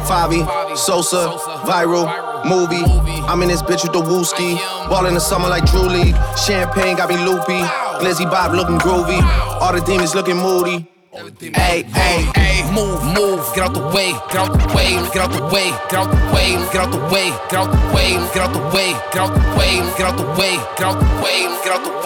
Favi, 0.08 0.46
Sosa, 0.78 1.28
viral, 1.66 2.06
movie. 2.46 2.84
I'm 3.28 3.42
in 3.42 3.48
this 3.48 3.62
bitch 3.62 3.84
with 3.84 3.94
the 3.94 4.02
wooski. 4.02 4.58
Ball 4.90 5.08
in 5.08 5.14
the 5.16 5.20
summer 5.20 5.50
like 5.50 5.66
Drew 5.66 5.82
League. 5.82 6.16
Champagne 6.46 6.96
got 6.96 7.10
me 7.10 7.18
loopy. 7.18 7.60
Glizzy 8.00 8.30
Bob 8.30 8.54
looking 8.54 8.78
groovy. 8.78 9.22
All 9.60 9.74
the 9.74 9.82
demons 9.82 10.14
looking 10.14 10.38
moody. 10.38 10.88
Hey, 11.16 11.84
hey, 11.84 12.30
hey, 12.36 12.72
move, 12.74 13.02
move, 13.16 13.40
get 13.56 13.64
out 13.64 13.74
the 13.74 13.80
way, 13.96 14.12
get 14.28 14.36
out 14.36 14.52
the 14.52 14.76
way, 14.76 15.00
get 15.14 15.24
out 15.24 15.32
the 15.32 15.46
way, 15.46 15.72
get 15.88 15.94
out 15.96 16.12
the 16.12 16.26
way, 16.36 16.52
get 16.70 16.76
out 16.76 16.92
the 16.92 17.00
way, 17.08 17.30
get 17.48 17.56
out 17.56 17.72
the 17.72 17.80
way, 17.96 18.12
get 18.34 18.42
out 18.44 18.52
the 18.52 18.60
way, 18.76 18.92
get 19.14 19.22
out 19.22 19.34
the 19.34 19.40
way, 19.56 19.80
get 19.96 20.06
out 20.06 20.18
the 20.18 20.26
way, 20.38 20.58
get 20.76 20.84
out 20.84 21.00
the 21.00 21.22
way, 21.24 21.38
get 21.64 21.72
out 21.72 21.84
the 21.86 21.90
way, 21.92 22.05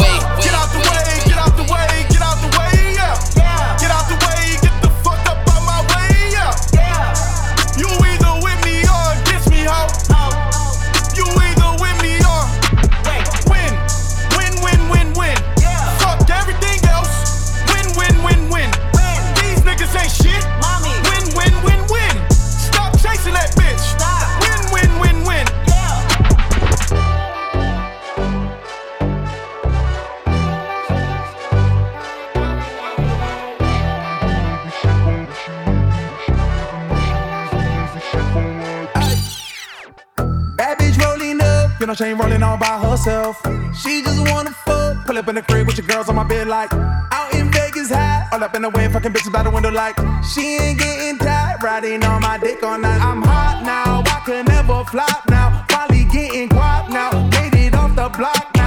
she 41.96 42.06
ain't 42.06 42.20
rolling 42.20 42.44
all 42.44 42.58
by 42.58 42.80
herself. 42.80 43.42
She 43.76 44.02
just 44.02 44.20
wanna 44.32 44.52
fuck, 44.52 45.06
pull 45.06 45.18
up 45.18 45.28
in 45.28 45.36
the 45.36 45.42
crib 45.42 45.68
with 45.68 45.78
your 45.78 45.88
girls 45.88 46.10
on 46.10 46.16
my 46.16 46.24
bed 46.24 46.48
like 46.48 46.72
out 46.74 47.34
in 47.34 47.52
Vegas 47.52 47.90
high, 47.90 48.28
all 48.32 48.44
up 48.44 48.56
in 48.56 48.62
the 48.62 48.70
wind, 48.70 48.94
fucking 48.94 49.12
bitches 49.12 49.32
by 49.32 49.44
the 49.44 49.50
window 49.50 49.72
like 49.72 49.96
she 50.24 50.58
ain't 50.58 50.80
getting 50.80 51.18
tired, 51.18 51.64
riding 51.64 52.04
on 52.04 52.22
my 52.22 52.38
dick 52.38 52.62
all 52.64 52.78
night. 52.78 53.02
I'm 53.02 53.22
hot 53.22 53.64
now, 53.64 54.04
I 54.06 54.22
can 54.26 54.46
never 54.46 54.84
flop 54.86 55.24
now, 55.30 55.66
probably 55.68 56.06
getting 56.06 56.50
guap 56.50 56.90
now, 56.90 57.12
made 57.30 57.56
it 57.56 57.76
off 57.76 57.96
the 57.96 58.10
block 58.18 58.59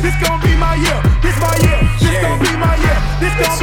This 0.00 0.14
gon' 0.22 0.40
be 0.40 0.54
my 0.56 0.76
year. 0.76 1.02
This 1.20 1.36
my 1.40 1.56
year. 1.58 1.80
This 1.98 2.22
gon' 2.22 2.38
be 2.38 2.56
my 2.56 2.76
year. 2.76 2.98
This 3.18 3.34
gon' 3.34 3.57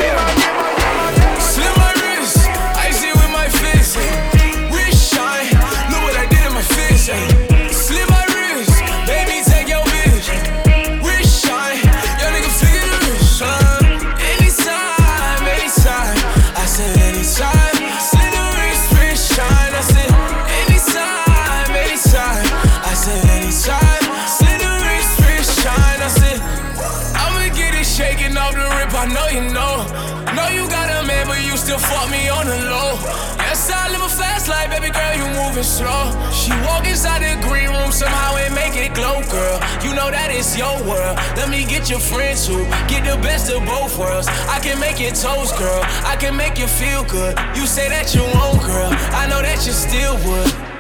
it's 40.46 40.58
your 40.58 40.78
world. 40.88 41.18
Let 41.36 41.50
me 41.50 41.66
get 41.66 41.89
your 41.89 42.00
friends 42.00 42.48
who 42.48 42.66
get 42.88 43.04
the 43.04 43.20
best 43.22 43.52
of 43.52 43.66
both 43.66 43.98
worlds. 43.98 44.28
I 44.28 44.60
can 44.60 44.80
make 44.80 45.00
your 45.00 45.12
toes, 45.12 45.52
girl. 45.54 45.82
I 46.06 46.16
can 46.20 46.36
make 46.36 46.60
you 46.60 46.68
feel 46.68 47.04
good. 47.06 47.38
You 47.56 47.66
say 47.66 47.89
that 47.89 48.14
you 48.14 48.22
won't, 48.22 48.62
girl. 48.62 48.89
I 49.14 49.28
know 49.28 49.41
that 49.41 49.66
you 49.66 49.74
still 49.74 50.16
would. 50.28 50.74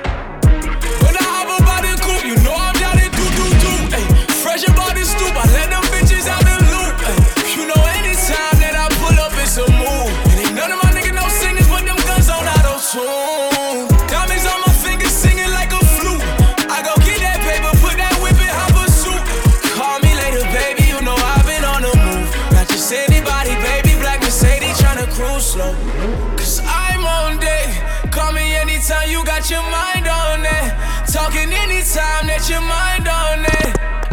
Got 29.45 29.51
your 29.51 29.71
mind 29.71 30.07
on 30.07 30.39
it. 30.43 31.11
Talking 31.11 31.53
anytime 31.53 32.27
that 32.27 32.49
your 32.49 32.61
mind 32.61 33.07
on 33.07 33.45
it. 33.45 34.04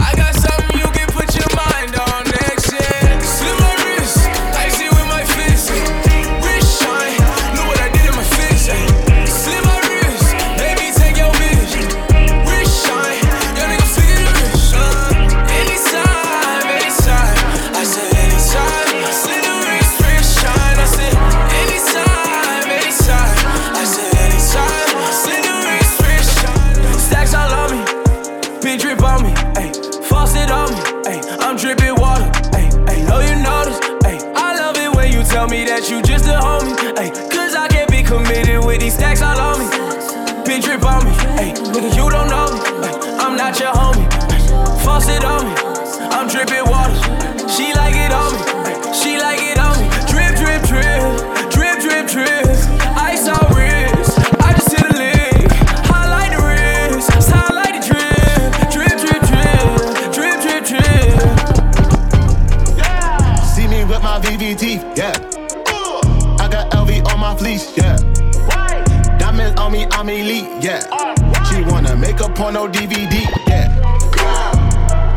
Porno 72.34 72.66
DVD, 72.68 73.26
yeah. 73.46 73.68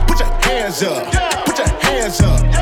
Put 0.07 0.19
your 0.19 0.29
hands 0.43 0.83
up, 0.83 1.05
put 1.45 1.57
your 1.57 1.67
hands 1.67 2.21
up, 2.21 2.54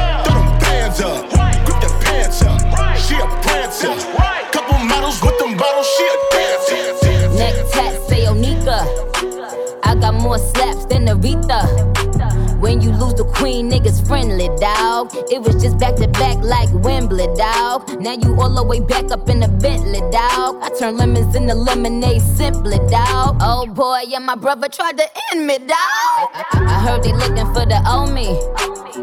niggas 13.83 14.05
friendly, 14.07 14.47
dawg. 14.59 15.11
It 15.31 15.41
was 15.41 15.61
just 15.61 15.77
back 15.77 15.95
to 15.95 16.07
back 16.07 16.37
like 16.43 16.69
Wembley, 16.73 17.27
dawg. 17.35 17.99
Now 18.01 18.13
you 18.13 18.35
all 18.39 18.53
the 18.53 18.63
way 18.63 18.79
back 18.79 19.11
up 19.11 19.29
in 19.29 19.39
the 19.39 19.47
Bentley, 19.47 19.99
dawg. 20.11 20.61
I 20.61 20.69
turn 20.79 20.97
lemons 20.97 21.35
into 21.35 21.53
lemonade 21.53 22.21
simply, 22.21 22.77
dawg. 22.89 23.37
Oh 23.41 23.65
boy, 23.67 24.01
yeah, 24.07 24.19
my 24.19 24.35
brother 24.35 24.69
tried 24.69 24.97
to 24.97 25.05
end 25.31 25.47
me, 25.47 25.57
dawg. 25.59 25.69
I, 25.69 26.45
I- 26.53 26.79
heard 26.83 27.03
they 27.03 27.13
looking 27.13 27.47
for 27.53 27.65
the 27.65 27.81
owe 27.85 28.11
me. 28.11 28.27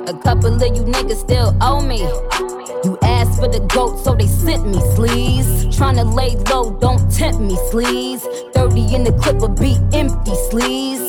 A 0.07 0.15
couple 0.23 0.55
of 0.55 0.63
you 0.63 0.83
niggas 0.83 1.17
still 1.21 1.57
owe 1.61 1.81
me. 1.81 1.99
You 2.85 2.99
asked 3.03 3.39
for 3.41 3.49
the 3.49 3.61
goat, 3.75 3.99
so 4.05 4.15
they 4.15 4.27
sent 4.27 4.67
me 4.67 4.79
sleaze. 4.97 5.67
Tryna 5.77 6.15
lay 6.15 6.37
low, 6.53 6.73
don't 6.79 7.11
tempt 7.11 7.41
me, 7.41 7.55
sleaze. 7.71 8.23
30 8.55 8.95
in 8.95 9.05
the 9.05 9.13
clip 9.13 9.37
will 9.37 9.49
be 9.49 9.77
empty, 9.93 10.33
sleaze. 10.51 11.00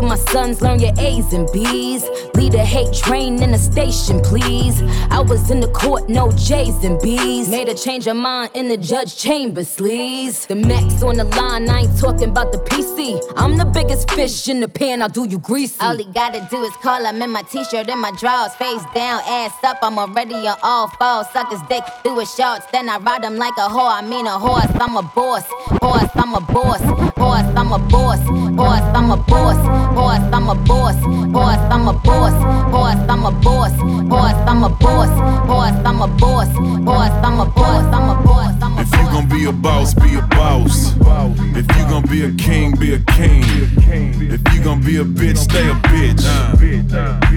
You 0.00 0.06
my 0.06 0.14
sons, 0.14 0.62
learn 0.62 0.78
your 0.78 0.92
A's 0.98 1.32
and 1.32 1.50
B's. 1.52 2.08
Lead 2.34 2.54
a 2.54 2.64
hate 2.64 2.94
train 2.94 3.42
in 3.42 3.50
the 3.50 3.58
station, 3.58 4.20
please. 4.20 4.80
I 5.10 5.20
was 5.20 5.50
in 5.50 5.58
the 5.58 5.66
court, 5.68 6.08
no 6.08 6.30
J's 6.30 6.84
and 6.84 7.00
B's. 7.00 7.48
Made 7.48 7.68
a 7.68 7.74
change 7.74 8.06
of 8.06 8.16
mind 8.16 8.52
in 8.54 8.68
the 8.68 8.76
judge 8.76 9.16
chamber, 9.16 9.62
sleaze. 9.62 10.46
The 10.46 10.54
max 10.54 11.02
on 11.02 11.16
the 11.16 11.24
line, 11.24 11.68
I 11.68 11.80
ain't 11.80 11.98
talking 11.98 12.30
about 12.30 12.52
the 12.52 12.58
PC. 12.58 13.20
I'm 13.36 13.56
the 13.56 13.64
biggest 13.64 14.08
fish 14.12 14.48
in 14.48 14.60
the 14.60 14.68
pan, 14.68 15.02
I'll 15.02 15.08
do 15.08 15.26
you 15.26 15.40
greasy. 15.40 15.80
All 15.80 15.96
he 15.96 16.04
gotta 16.04 16.46
do 16.48 16.62
is 16.62 16.76
call, 16.76 17.04
I'm 17.04 17.20
in 17.20 17.30
my 17.30 17.42
t-shirt 17.42 17.88
and 17.88 18.00
my 18.00 18.12
drawers. 18.12 18.54
Face 18.54 18.84
down, 18.94 19.20
ass 19.26 19.52
up, 19.64 19.78
I'm 19.82 19.98
already 19.98 20.34
on 20.46 20.58
all 20.62 20.86
fours. 20.86 21.26
Suck 21.32 21.50
his 21.50 21.62
dick 21.68 21.82
through 22.04 22.20
his 22.20 22.32
shorts, 22.32 22.66
then 22.70 22.88
I 22.88 22.98
ride 22.98 23.24
him 23.24 23.36
like 23.36 23.56
a 23.56 23.68
whore. 23.68 23.98
I 23.98 24.02
mean 24.02 24.28
a 24.28 24.38
horse, 24.38 24.70
I'm 24.80 24.96
a 24.96 25.02
boss. 25.02 25.44
Horse, 25.82 26.10
I'm 26.14 26.34
a 26.34 26.40
boss. 26.40 26.82
Horse, 27.16 27.50
I'm 27.56 27.72
a 27.72 27.78
boss. 27.90 28.22
Horse, 28.22 28.88
I'm 28.94 29.10
a 29.10 29.16
boss. 29.16 29.87
Horse, 29.96 30.26
I'm 30.32 30.48
a 30.48 30.54
boss. 30.54 30.96
Horse, 31.32 31.64
I'm 31.70 31.88
a 31.88 31.92
boss. 31.92 32.32
Horse, 32.72 33.02
I'm 33.08 33.24
a 33.24 33.32
boss. 33.32 33.72
Horse, 34.10 34.40
I'm 34.46 34.64
a 34.64 34.68
boss. 34.68 35.10
Horse, 35.46 35.86
I'm 35.86 36.02
a 36.02 36.08
boss. 36.08 36.48
Horse, 36.88 37.10
I'm 37.24 37.40
a 37.40 37.46
boss. 37.46 37.84
I'm 37.94 38.10
a 38.10 38.22
boss. 38.22 38.62
I'm 38.62 38.78
a 38.78 38.80
If 38.82 38.92
you 38.92 39.04
gon' 39.12 39.28
be 39.28 39.44
a 39.46 39.52
boss, 39.52 39.94
be 39.94 40.14
a 40.16 40.22
boss. 40.22 40.94
If 41.56 41.66
you 41.76 41.84
gon' 41.88 42.04
be 42.06 42.24
a 42.24 42.32
king, 42.32 42.76
be 42.76 42.94
a 42.94 42.98
king. 43.00 43.42
If 44.30 44.40
you 44.54 44.62
gon' 44.62 44.80
be 44.82 44.96
a 44.98 45.04
bitch, 45.04 45.38
stay 45.38 45.68
a 45.68 45.74
bitch. 45.74 46.24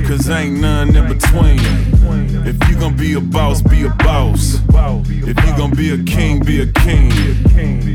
Cause 0.07 0.29
ain't 0.29 0.59
none 0.59 0.95
in 0.95 1.07
between. 1.07 1.59
If 2.45 2.57
you 2.69 2.75
gon' 2.79 2.95
be 2.95 3.13
a 3.13 3.21
boss, 3.21 3.61
be 3.61 3.83
a 3.83 3.89
boss. 3.89 4.59
If 5.07 5.37
you 5.45 5.57
gon' 5.57 5.71
be 5.71 5.91
a 5.93 6.03
king, 6.03 6.43
be 6.43 6.61
a 6.61 6.67
king. 6.67 7.11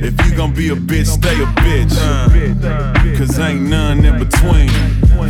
If 0.02 0.14
you 0.26 0.36
gon' 0.36 0.54
be 0.54 0.70
a 0.70 0.76
bitch, 0.76 1.06
stay 1.06 1.40
a 1.42 1.46
bitch. 1.62 3.18
Cause 3.18 3.38
ain't 3.38 3.62
none 3.62 4.04
in 4.04 4.18
between. 4.18 4.45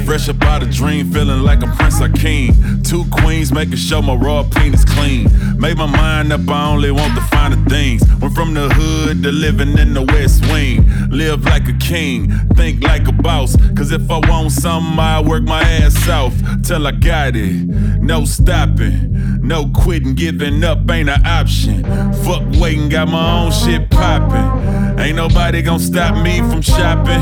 Fresh 0.06 0.28
up 0.28 0.42
out 0.44 0.62
a 0.62 0.66
dream, 0.66 1.12
feeling 1.12 1.42
like 1.42 1.62
a 1.62 1.66
prince 1.76 2.00
or 2.00 2.08
king. 2.08 2.54
Two 2.82 3.04
queens 3.10 3.52
making 3.52 3.76
sure 3.76 4.00
my 4.00 4.14
raw 4.14 4.44
penis 4.44 4.84
clean. 4.84 5.28
Made 5.58 5.76
my 5.76 5.86
mind 5.86 6.32
up, 6.32 6.48
I 6.48 6.70
only 6.70 6.90
want 6.90 7.14
the 7.16 7.20
finer 7.22 7.62
things. 7.68 8.02
Went 8.20 8.32
from 8.32 8.54
the 8.54 8.68
hood 8.72 9.22
to 9.24 9.32
living 9.32 9.76
in 9.76 9.94
the 9.94 10.02
West 10.02 10.42
Wing. 10.46 10.88
Live 11.10 11.44
like 11.44 11.68
a 11.68 11.72
king, 11.74 12.30
think 12.54 12.82
like 12.84 13.08
a 13.08 13.12
boss. 13.12 13.56
Cause 13.76 13.92
if 13.92 14.08
I 14.10 14.20
want 14.30 14.52
something, 14.52 14.98
I 14.98 15.20
work 15.20 15.42
my 15.42 15.60
ass 15.60 16.08
off 16.08 16.34
till 16.62 16.86
I 16.86 16.92
got 16.92 17.34
it. 17.34 17.66
No 18.00 18.24
stopping, 18.24 19.46
no 19.46 19.68
quitting, 19.74 20.14
giving 20.14 20.64
up 20.64 20.88
ain't 20.90 21.10
an 21.10 21.26
option. 21.26 21.82
Fuck 22.24 22.44
waiting, 22.60 22.88
got 22.88 23.08
my 23.08 23.42
own 23.42 23.50
shit 23.50 23.90
popping. 23.90 24.98
Ain't 24.98 25.16
nobody 25.16 25.60
gonna 25.60 25.78
stop 25.78 26.16
me 26.24 26.38
from 26.38 26.62
shopping. 26.62 27.20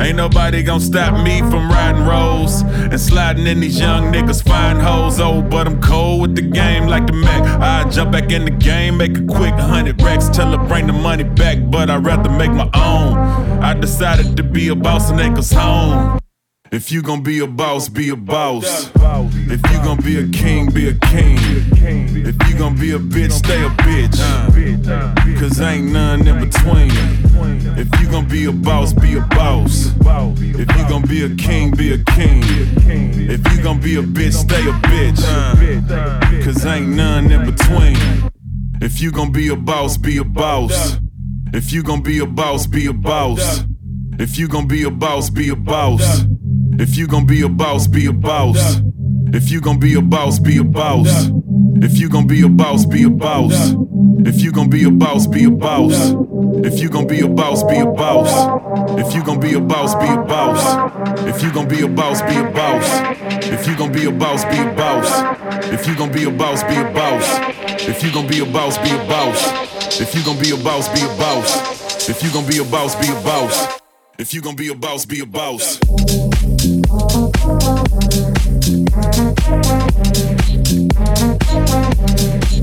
Ain't 0.00 0.16
nobody 0.16 0.64
gonna 0.64 0.80
stop 0.80 1.21
me 1.21 1.21
from 1.22 1.70
riding 1.70 2.04
rolls 2.04 2.62
and 2.62 3.00
sliding 3.00 3.46
in 3.46 3.60
these 3.60 3.78
young 3.78 4.12
niggas 4.12 4.42
fine 4.42 4.78
hoes. 4.78 5.20
Oh, 5.20 5.42
but 5.42 5.66
I'm 5.66 5.80
cold 5.80 6.20
with 6.22 6.34
the 6.34 6.42
game 6.42 6.86
like 6.86 7.06
the 7.06 7.12
Mac. 7.12 7.42
I 7.60 7.88
jump 7.90 8.12
back 8.12 8.30
in 8.32 8.44
the 8.44 8.50
game, 8.50 8.96
make 8.96 9.16
a 9.16 9.22
quick 9.24 9.54
hundred 9.54 10.00
racks 10.02 10.28
tell 10.28 10.50
her 10.56 10.68
bring 10.68 10.86
the 10.86 10.92
money 10.92 11.24
back. 11.24 11.58
But 11.70 11.90
I'd 11.90 12.04
rather 12.04 12.30
make 12.30 12.50
my 12.50 12.68
own. 12.74 13.14
I 13.62 13.74
decided 13.74 14.36
to 14.36 14.42
be 14.42 14.68
a 14.68 14.74
boss 14.74 15.10
and 15.10 15.20
niggas 15.20 15.54
home. 15.54 16.18
If 16.72 16.90
you 16.90 17.02
gon' 17.02 17.22
be 17.22 17.38
a 17.40 17.46
boss, 17.46 17.90
be 17.90 18.08
a 18.08 18.16
boss. 18.16 18.64
If 18.94 19.60
you 19.70 19.78
gon' 19.84 19.98
be 19.98 20.18
a 20.18 20.26
king, 20.28 20.70
be 20.72 20.88
a 20.88 20.94
king. 20.94 21.36
If 22.24 22.34
you 22.48 22.56
gon' 22.56 22.76
be 22.76 22.92
a 22.92 22.98
bitch, 22.98 23.32
stay 23.32 23.62
a 23.62 23.68
bitch. 23.68 25.38
Cause 25.38 25.60
ain't 25.60 25.92
none 25.92 26.26
in 26.26 26.40
between. 26.40 26.90
If 27.78 28.00
you 28.00 28.10
gon' 28.10 28.26
be 28.26 28.46
a 28.46 28.52
boss, 28.52 28.94
be 28.94 29.16
a 29.16 29.20
boss. 29.20 29.92
If 29.98 30.74
you 30.78 30.88
gon' 30.88 31.02
be 31.02 31.24
a 31.24 31.34
king, 31.36 31.72
be 31.72 31.92
a 31.92 31.98
king. 32.04 32.42
If 33.28 33.52
you 33.52 33.62
gon' 33.62 33.78
be 33.78 33.96
a 33.96 34.02
bitch, 34.02 34.32
stay 34.32 34.66
a 34.66 34.72
bitch. 34.72 36.42
Cause 36.42 36.64
ain't 36.64 36.88
none 36.88 37.30
in 37.30 37.44
between. 37.44 37.98
If 38.80 38.98
you 38.98 39.12
gon' 39.12 39.30
be 39.30 39.48
a 39.48 39.56
boss, 39.56 39.98
be 39.98 40.16
a 40.16 40.24
boss. 40.24 40.96
If 41.52 41.70
you 41.70 41.82
gon' 41.82 42.02
be 42.02 42.18
a 42.20 42.26
boss, 42.26 42.66
be 42.66 42.86
a 42.86 42.94
boss. 42.94 43.62
If 44.18 44.38
you 44.38 44.48
gon' 44.48 44.66
be 44.66 44.84
a 44.84 44.90
boss, 44.90 45.28
be 45.28 45.50
a 45.50 45.56
boss. 45.56 46.24
If 46.78 46.96
you 46.96 47.06
gon' 47.06 47.26
be 47.26 47.42
a 47.42 47.48
boss, 47.48 47.86
be 47.86 48.06
a 48.06 48.12
boss. 48.12 48.80
If 49.32 49.50
you 49.50 49.60
gon' 49.60 49.78
be 49.78 49.94
a 49.94 50.00
boss, 50.00 50.38
be 50.38 50.58
a 50.58 50.64
boss. 50.64 51.08
If 51.82 51.98
you 51.98 52.08
gon' 52.08 52.26
be 52.26 52.42
a 52.42 52.48
boss, 52.48 52.86
be 52.86 53.04
a 53.04 53.10
boss. 53.10 53.52
If 54.24 54.40
you 54.42 54.52
gon' 54.52 54.68
be 54.68 54.84
a 54.84 54.90
boss, 54.90 55.26
be 55.26 55.44
a 55.44 55.50
boss. 55.50 55.92
If 56.64 56.80
you 56.80 56.88
gon' 56.88 57.06
be 57.06 57.20
a 57.20 57.28
boss, 57.28 57.62
be 57.64 57.76
a 57.78 57.86
boss. 57.86 58.30
If 58.98 59.14
you 59.14 59.22
gon' 59.24 59.40
be 59.40 59.52
a 59.54 59.60
boss, 59.60 59.94
be 59.94 60.06
a 60.08 60.16
boss. 60.16 61.20
If 61.26 61.42
you 61.42 61.52
gon' 61.52 61.68
be 61.68 61.82
a 61.82 61.88
boss, 61.88 62.22
be 62.22 62.36
a 62.36 62.50
boss. 62.50 63.42
If 63.52 63.66
you 63.66 63.76
gon' 63.76 63.92
be 63.92 64.04
a 64.04 64.10
boss, 64.12 64.44
be 64.44 64.56
a 64.56 64.72
boss. 64.72 65.08
If 65.72 65.86
you 65.86 65.94
gon' 65.96 66.12
be 66.12 66.24
a 66.24 66.30
boss, 66.30 66.62
be 66.62 66.76
a 66.76 66.90
boss. 66.92 67.82
If 67.88 68.02
you 68.04 68.12
gon' 68.12 68.26
be 68.28 68.40
a 68.40 68.46
boss, 68.46 68.78
be 68.78 68.90
a 68.90 68.98
boss. 69.06 70.00
If 70.00 70.14
you 70.14 70.24
gon' 70.24 70.38
be 70.38 70.50
a 70.50 70.56
boss, 70.56 70.88
be 70.88 71.00
a 71.04 71.08
boss. 71.18 72.08
If 72.08 72.22
you 72.22 72.32
gon' 72.32 72.46
be 72.46 72.58
a 72.58 72.64
boss, 72.64 72.94
be 72.96 73.08
a 73.08 73.14
boss. 73.22 73.80
If 74.18 74.34
you 74.34 74.40
gon' 74.40 74.56
be 74.56 74.68
a 74.68 74.74
boss, 74.74 75.04
be 75.06 75.20
a 75.20 75.26
boss. 75.26 75.78
Thank 77.08 77.36
you. 82.52 82.61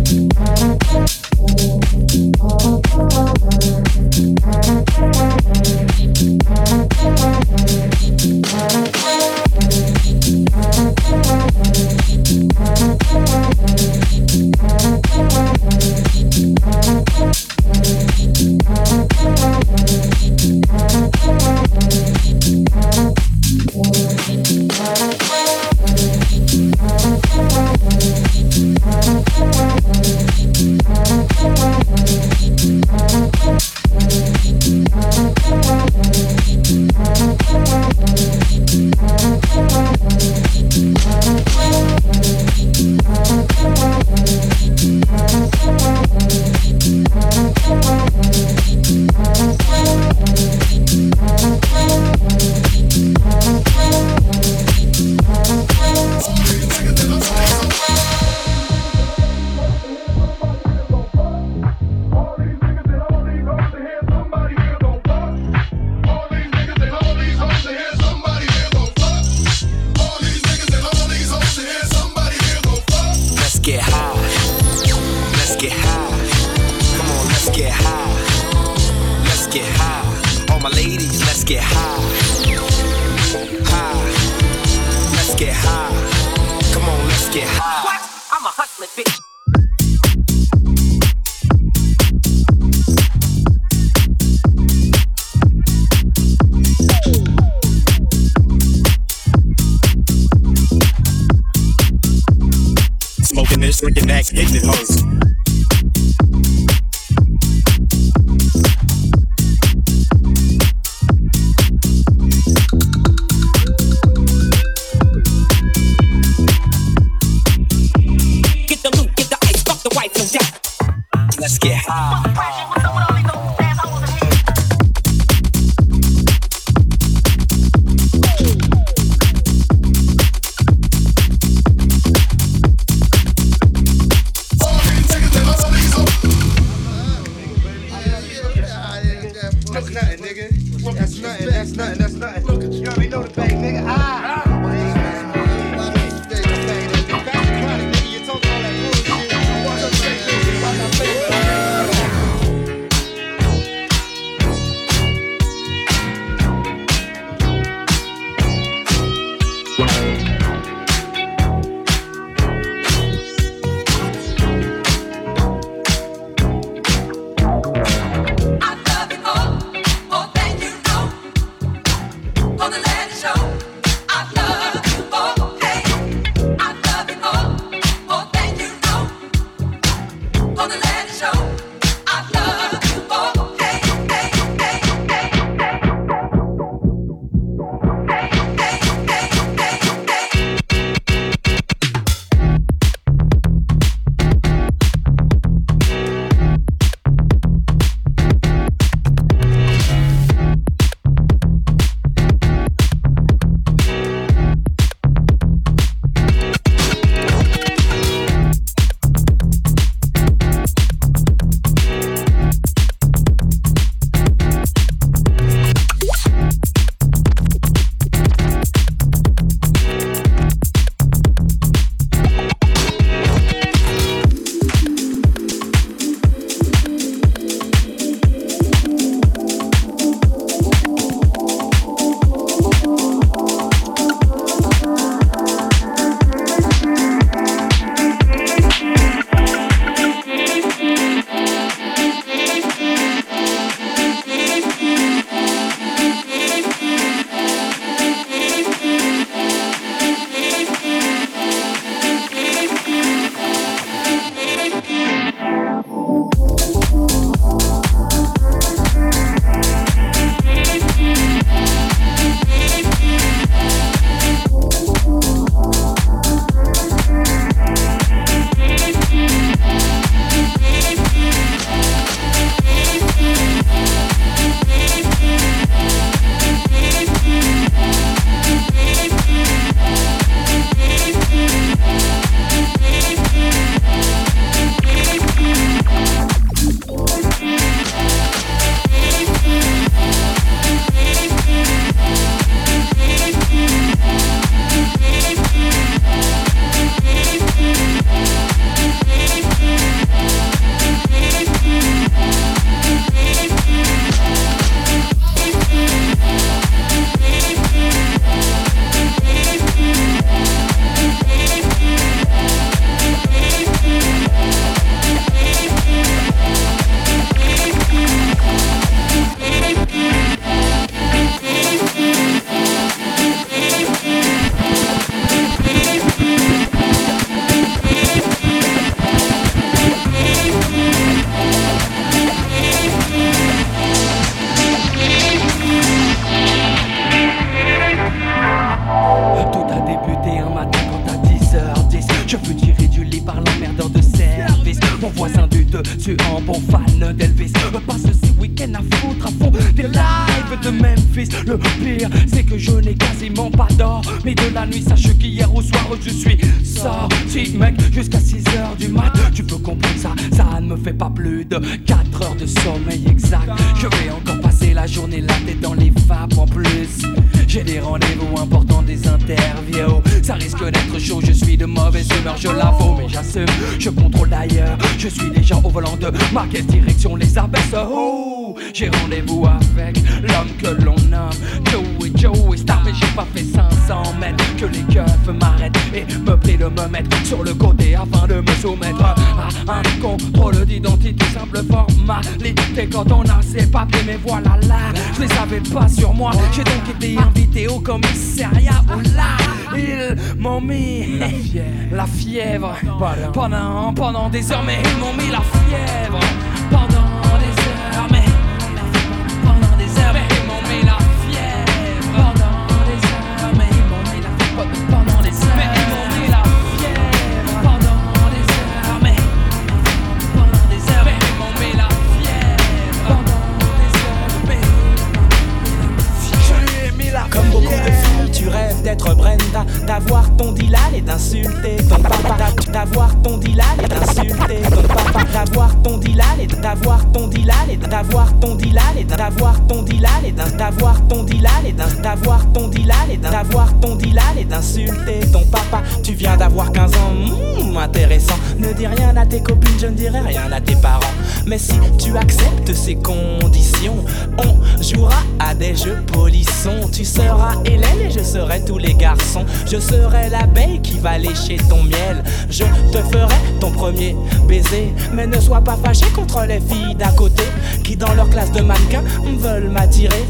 Je 459.71 459.77
serai 459.79 460.29
l'abeille 460.29 460.81
qui 460.81 460.97
va 460.97 461.19
lécher 461.19 461.57
ton 461.69 461.83
miel. 461.83 462.23
Je 462.49 462.63
te 462.91 462.97
ferai 462.97 463.35
ton 463.59 463.69
premier 463.69 464.15
baiser. 464.47 464.93
Mais 465.13 465.27
ne 465.27 465.39
sois 465.39 465.61
pas 465.61 465.77
fâché 465.83 466.07
contre 466.15 466.43
les 466.47 466.59
filles 466.59 466.95
d'à 466.95 467.11
côté 467.11 467.43
qui, 467.83 467.95
dans 467.95 468.13
leur 468.15 468.29
classe 468.29 468.51
de 468.51 468.61
mannequin, 468.61 469.03
veulent 469.37 469.69
m'attirer. 469.69 470.25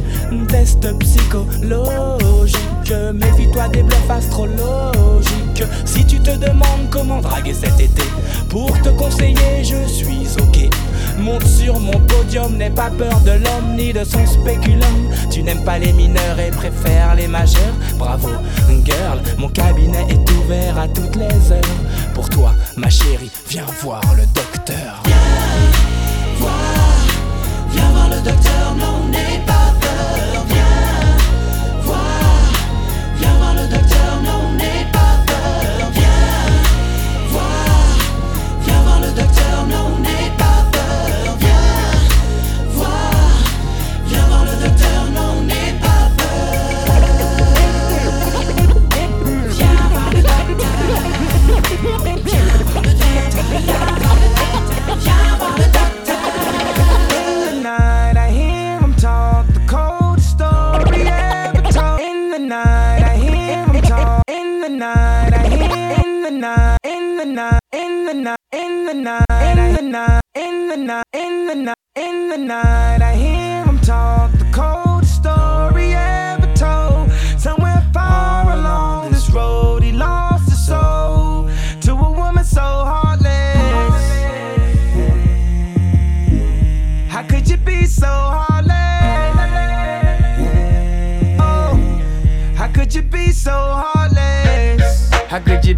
Test 0.50 0.86
psychologique. 1.00 2.58
Méfie-toi 3.14 3.70
des 3.70 3.84
bluffs 3.84 4.10
astrologiques. 4.10 5.64
Si 5.86 6.06
tu 6.06 6.20
te 6.20 6.32
demandes 6.32 6.90
comment 6.90 7.22
draguer 7.22 7.54
cet 7.54 7.80
été, 7.80 8.04
pour 8.50 8.72
te 8.82 8.90
conseiller, 8.90 9.64
je 9.64 9.88
suis 9.88 10.28
ok. 10.38 10.70
Monte 11.20 11.46
sur 11.46 11.80
mon 11.80 12.00
podium, 12.00 12.56
n'aie 12.56 12.70
pas 12.70 12.90
peur 12.90 13.20
de 13.22 13.32
l'homme 13.32 13.76
ni 13.76 13.92
de 13.92 14.04
son 14.04 14.26
spéculum. 14.26 15.10
Tu 15.30 15.44
n'aimes 15.44 15.64
pas 15.64 15.78
les 15.78 15.92
mineurs 15.92 16.40
et 16.40 16.50
préfères 16.50 17.16
les 17.16 17.28
majeurs. 17.28 17.76
Bravo, 17.98 18.30
girl, 18.86 19.22
mon 19.38 19.50
cabinet 19.50 20.06
est 20.10 20.32
ouvert 20.32 20.80
à 20.80 20.88
toutes 20.88 21.16
les 21.16 21.52
heures. 21.52 21.62
Pour 22.14 22.30
toi, 22.30 22.54
ma 22.78 22.90
chérie, 22.90 23.32
viens 23.50 23.66
voir 23.82 24.02
le 24.16 24.26
docteur. 24.28 25.04
Viens 25.06 25.16
voir, 26.38 26.54
viens 27.72 27.90
voir 27.92 28.10
le 28.10 28.22
docteur, 28.22 28.76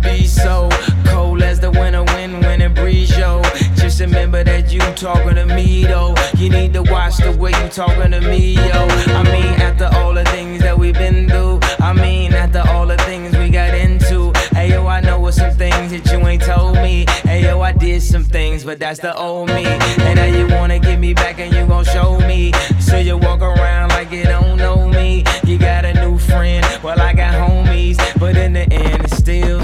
be 0.02 0.26
so 0.26 0.70
cold 1.06 1.42
as 1.42 1.60
the 1.60 1.72
winter 1.72 2.04
wind 2.04 2.42
when 2.42 2.62
it 2.62 2.74
breeze, 2.74 3.16
yo. 3.18 3.42
Just 3.76 4.00
remember 4.00 4.44
that 4.44 4.72
you 4.72 4.80
talking 4.96 5.36
to 5.36 5.46
me, 5.46 5.86
though. 5.86 6.16
You 6.38 6.50
need 6.50 6.74
to 6.74 6.84
watch 6.84 7.18
the 7.18 7.32
way 7.32 7.52
you 7.52 7.70
talking 7.70 8.12
to 8.12 8.22
me, 8.22 8.56
yo. 8.56 8.88
I 9.20 9.24
mean, 9.24 9.54
after 9.62 9.90
all 9.94 10.14
the 10.14 10.26
things 10.26 10.62
that 10.62 10.78
we've 10.78 10.94
been 10.94 11.30
through, 11.30 11.60
I 11.80 11.94
mean, 11.94 12.34
after 12.34 12.64
all 12.70 12.88
the 12.88 12.98
things 12.98 13.38
we 13.38 13.50
got 13.50 13.74
into. 13.74 14.32
Hey, 14.52 14.70
yo, 14.70 14.88
I 14.88 15.02
know 15.02 15.20
what 15.20 15.34
some 15.34 15.52
things 15.56 15.92
that 15.92 16.06
you 16.12 16.26
ain't 16.28 16.44
told 16.44 16.76
me. 16.76 17.06
Hey, 17.24 17.44
yo, 17.44 17.62
I 17.62 17.72
did 17.72 18.02
some 18.02 18.24
things, 18.24 18.64
but 18.64 18.80
that's 18.80 19.00
the 19.00 19.16
old 19.16 19.50
me. 19.50 19.66
And 19.66 20.16
now 20.16 20.26
you 20.26 20.48
wanna 20.48 20.80
get 20.80 21.00
me 21.00 21.14
back 21.14 21.40
and 21.40 21.54
you 21.54 21.66
gon' 21.66 21.86
show 21.86 22.20
me. 22.20 22.52
So 22.80 22.98
you 22.98 23.18
walk 23.18 23.42
around 23.42 23.90
like 23.90 24.12
you 24.12 24.24
don't 24.24 24.58
know 24.58 24.88
me. 24.88 25.24
You 25.46 25.58
got 25.58 25.86
a 25.86 25.94
new 25.94 26.18
friend, 26.18 26.66
well, 26.84 27.00
I 27.00 27.14
got 27.14 27.34
homies, 27.34 27.98
but 28.20 28.38
in 28.38 28.54
the 28.54 28.72
end, 28.72 29.04
it's 29.04 29.18
still 29.18 29.64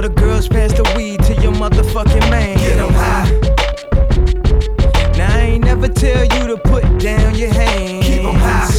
All 0.00 0.08
the 0.08 0.14
girls 0.14 0.48
pass 0.48 0.72
the 0.72 0.82
weed 0.96 1.22
to 1.24 1.34
your 1.42 1.52
motherfucking 1.52 2.30
man. 2.30 2.56
Get 2.56 2.78
em 2.78 2.88
high. 2.90 3.28
Now 5.18 5.36
I 5.36 5.40
ain't 5.40 5.62
never 5.62 5.88
tell 5.88 6.22
you 6.24 6.46
to 6.46 6.56
put 6.56 6.84
down 6.98 7.34
your 7.34 7.52
hands. 7.52 8.06
Keep 8.06 8.24
em 8.24 8.34
high. 8.34 8.70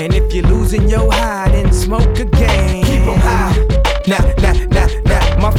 And 0.00 0.14
if 0.14 0.32
you're 0.32 0.46
losing 0.46 0.88
your 0.88 1.12
high, 1.12 1.50
then 1.50 1.70
smoke 1.70 2.18
again. 2.18 2.82
Keep 2.82 3.02
em 3.02 3.20
high. 3.20 3.52
Now, 4.06 4.24
now, 4.38 4.65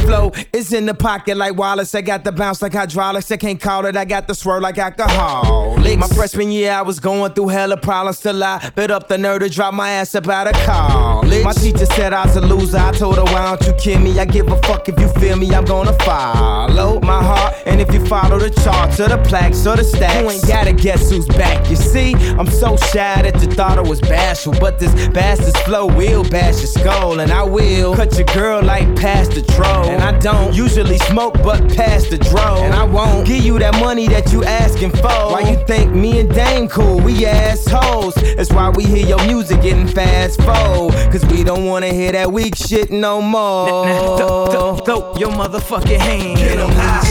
flow 0.08 0.32
is 0.54 0.72
in 0.72 0.86
the 0.86 0.94
pocket 0.94 1.36
like 1.36 1.54
Wallace. 1.54 1.94
I 1.94 2.00
got 2.00 2.24
the 2.24 2.32
bounce 2.32 2.62
like 2.62 2.72
hydraulics. 2.72 3.30
I 3.30 3.36
can't 3.36 3.60
call 3.60 3.84
it. 3.84 3.94
I 3.94 4.06
got 4.06 4.26
the 4.26 4.34
swirl 4.34 4.62
like 4.62 4.78
alcohol. 4.78 5.76
My 5.76 6.08
freshman 6.08 6.50
year, 6.50 6.72
I 6.72 6.82
was 6.82 7.00
going 7.00 7.32
through 7.32 7.48
hella 7.48 7.76
problems 7.76 8.20
till 8.20 8.42
I 8.42 8.70
bit 8.74 8.90
up 8.90 9.08
the 9.08 9.18
nerve 9.18 9.40
to 9.40 9.48
drop 9.48 9.74
my 9.74 9.90
ass 9.90 10.14
about 10.14 10.46
a 10.46 10.52
call. 10.64 11.22
My 11.24 11.52
teacher 11.52 11.86
said 11.86 12.12
I 12.12 12.24
was 12.26 12.36
a 12.36 12.40
loser. 12.40 12.78
I 12.78 12.92
told 12.92 13.16
her, 13.16 13.24
why 13.24 13.56
don't 13.56 13.66
you 13.66 13.74
kill 13.74 14.00
me? 14.00 14.18
I 14.18 14.24
give 14.24 14.48
a 14.48 14.60
fuck 14.62 14.88
if 14.88 14.98
you 14.98 15.08
feel 15.20 15.36
me. 15.36 15.54
I'm 15.54 15.64
gonna 15.64 15.92
follow 16.04 17.00
my 17.00 17.22
heart. 17.22 17.54
And 17.66 17.80
if 17.80 17.92
you 17.92 18.04
follow 18.06 18.38
the 18.38 18.50
charts 18.50 19.00
or 19.00 19.08
the 19.08 19.18
plaques 19.18 19.66
or 19.66 19.76
the 19.76 19.84
stacks, 19.84 20.20
you 20.20 20.30
ain't 20.30 20.46
gotta 20.46 20.72
guess 20.72 21.10
who's 21.10 21.26
back. 21.26 21.68
You 21.68 21.76
see, 21.76 22.14
I'm 22.38 22.46
so 22.46 22.76
shy 22.76 23.22
that 23.22 23.40
you 23.42 23.48
thought 23.50 23.78
I 23.78 23.82
was 23.82 24.00
bashful. 24.00 24.54
But 24.60 24.78
this 24.78 24.92
bastard's 25.08 25.58
flow 25.62 25.86
will 25.86 26.24
bash 26.28 26.58
your 26.58 26.66
skull. 26.66 27.20
And 27.20 27.30
I 27.32 27.42
will 27.42 27.94
cut 27.94 28.14
your 28.16 28.26
girl 28.26 28.62
like 28.62 28.94
past 28.96 29.32
the 29.32 29.42
troll. 29.42 29.97
And 29.98 30.06
I 30.06 30.16
don't 30.20 30.54
usually 30.54 30.96
smoke, 30.98 31.34
but 31.42 31.74
pass 31.74 32.06
the 32.06 32.18
dro. 32.18 32.62
And 32.62 32.72
I 32.72 32.84
won't 32.84 33.26
give 33.26 33.42
you 33.42 33.58
that 33.58 33.74
money 33.80 34.06
that 34.06 34.32
you 34.32 34.44
asking 34.44 34.92
for. 34.92 35.32
Why 35.32 35.40
you 35.50 35.56
think 35.66 35.92
me 35.92 36.20
and 36.20 36.32
Dame 36.32 36.68
cool? 36.68 37.00
We 37.00 37.26
assholes. 37.26 38.14
That's 38.14 38.52
why 38.52 38.68
we 38.68 38.84
hear 38.84 39.04
your 39.04 39.18
music 39.26 39.60
getting 39.60 39.88
fast 39.88 40.40
forward. 40.42 40.94
Cause 41.10 41.26
we 41.26 41.42
don't 41.42 41.66
wanna 41.66 41.92
hear 41.92 42.12
that 42.12 42.30
weak 42.30 42.54
shit 42.54 42.92
no 42.92 43.20
more. 43.20 43.86
Throw, 44.18 44.46
throw, 44.46 44.76
throw 44.76 45.16
your 45.16 45.30
motherfucking 45.30 45.98
hand. 45.98 46.38
Get 46.38 46.60
'em 46.60 46.70
high. 46.70 47.02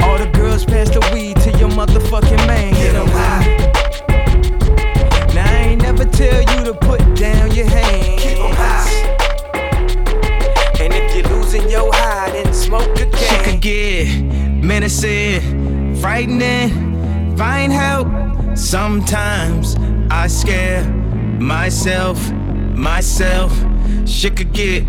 All 0.00 0.18
the 0.18 0.26
girls 0.32 0.64
pass 0.64 0.90
the 0.90 1.08
weed 1.14 1.36
to 1.42 1.56
your 1.56 1.68
motherfucking 1.68 2.44
man. 2.48 2.74
Get 2.74 2.96
'em 2.96 3.06
high. 3.06 3.46
Now 5.34 5.46
I 5.46 5.56
ain't 5.68 5.82
never 5.82 6.04
tell 6.04 6.40
you 6.40 6.64
to 6.64 6.74
put 6.74 7.00
down 7.14 7.54
your 7.54 7.66
hand. 7.66 8.18
Keep 8.18 8.38
'em 8.40 8.50
high. 8.56 8.89
Your 11.70 11.92
high, 11.92 12.30
then 12.30 12.52
smoke 12.52 12.98
again. 12.98 13.12
She 13.14 13.50
could 13.50 13.60
get 13.60 14.22
menacing, 14.62 15.96
frightening, 15.96 17.36
find 17.36 17.72
help. 17.72 18.08
Sometimes 18.56 19.76
I 20.10 20.26
scare 20.26 20.84
myself, 21.38 22.32
myself. 22.74 23.52
She 24.04 24.30
could 24.30 24.52
get 24.52 24.84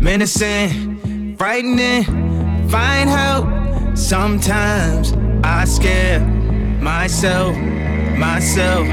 menacing, 0.00 1.36
frightening, 1.36 2.04
find 2.68 3.10
help. 3.10 3.46
Sometimes 3.96 5.12
I 5.44 5.64
scare 5.66 6.20
myself, 6.80 7.54
myself. 8.16 8.86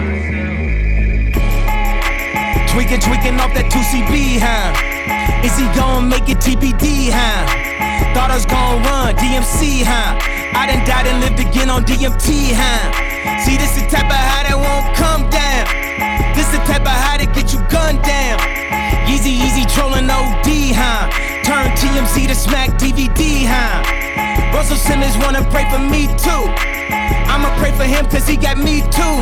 Tweaking, 2.69 2.99
tweaking 2.99 3.39
off 3.39 3.53
that 3.53 3.69
2CB, 3.71 4.39
huh? 4.39 4.92
Is 5.43 5.57
he 5.59 5.67
gon' 5.75 6.07
make 6.07 6.29
it 6.29 6.39
TBD, 6.39 7.11
huh? 7.11 7.43
Thought 8.15 8.31
I 8.31 8.35
was 8.39 8.47
gon' 8.47 8.79
run 8.87 9.11
DMC, 9.19 9.83
huh? 9.83 10.15
I 10.55 10.71
done 10.71 10.87
died 10.87 11.03
and 11.03 11.19
lived 11.19 11.43
again 11.43 11.69
on 11.69 11.83
DMT, 11.83 12.55
huh? 12.55 12.87
See, 13.43 13.59
this 13.59 13.75
the 13.75 13.83
type 13.91 14.07
of 14.07 14.15
high 14.15 14.47
that 14.47 14.55
won't 14.55 14.87
come 14.95 15.27
down. 15.27 15.67
This 16.31 16.47
the 16.47 16.63
type 16.63 16.87
of 16.87 16.95
high 16.95 17.19
that 17.19 17.35
get 17.35 17.51
you 17.51 17.59
gunned 17.67 17.99
down. 18.07 18.39
Easy, 19.03 19.35
easy 19.35 19.67
trolling 19.67 20.07
OD, 20.07 20.47
huh? 20.71 21.11
Turn 21.43 21.67
TMZ 21.75 22.31
to 22.31 22.35
smack 22.35 22.79
DVD, 22.79 23.43
huh? 23.43 23.83
Russell 24.55 24.79
Simmons 24.79 25.19
wanna 25.19 25.43
pray 25.51 25.67
for 25.67 25.83
me 25.83 26.07
too. 26.15 26.43
I'ma 27.27 27.51
pray 27.59 27.75
for 27.75 27.83
him 27.83 28.07
cause 28.07 28.23
he 28.23 28.37
got 28.37 28.55
me 28.57 28.79
too. 28.95 29.17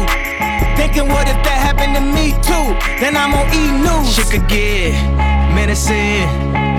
Thinking 0.77 1.09
what 1.09 1.25
if 1.25 1.41
that 1.41 1.57
happened 1.57 1.97
to 1.97 2.03
me 2.05 2.37
too? 2.45 2.77
Then 3.01 3.17
I'm 3.17 3.33
on 3.33 3.49
E 3.49 3.73
News. 3.81 4.13
Shit 4.13 4.29
could 4.29 4.45
get 4.45 5.30
menacing, 5.61 6.27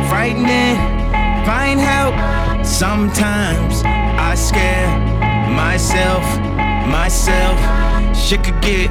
frightening, 0.09 0.75
find 1.47 1.79
help. 1.79 2.15
Sometimes 2.67 3.83
I 3.85 4.35
scare 4.35 4.91
myself, 5.55 6.25
myself. 6.91 7.59
Shit 8.17 8.43
could 8.43 8.61
get 8.61 8.91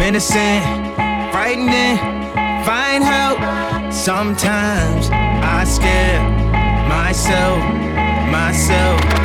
menacing, 0.00 0.62
frightening, 1.30 1.96
find 2.66 3.04
help. 3.04 3.38
Sometimes 3.92 5.08
I 5.12 5.62
scare 5.64 6.20
myself, 6.88 7.60
myself. 8.32 9.23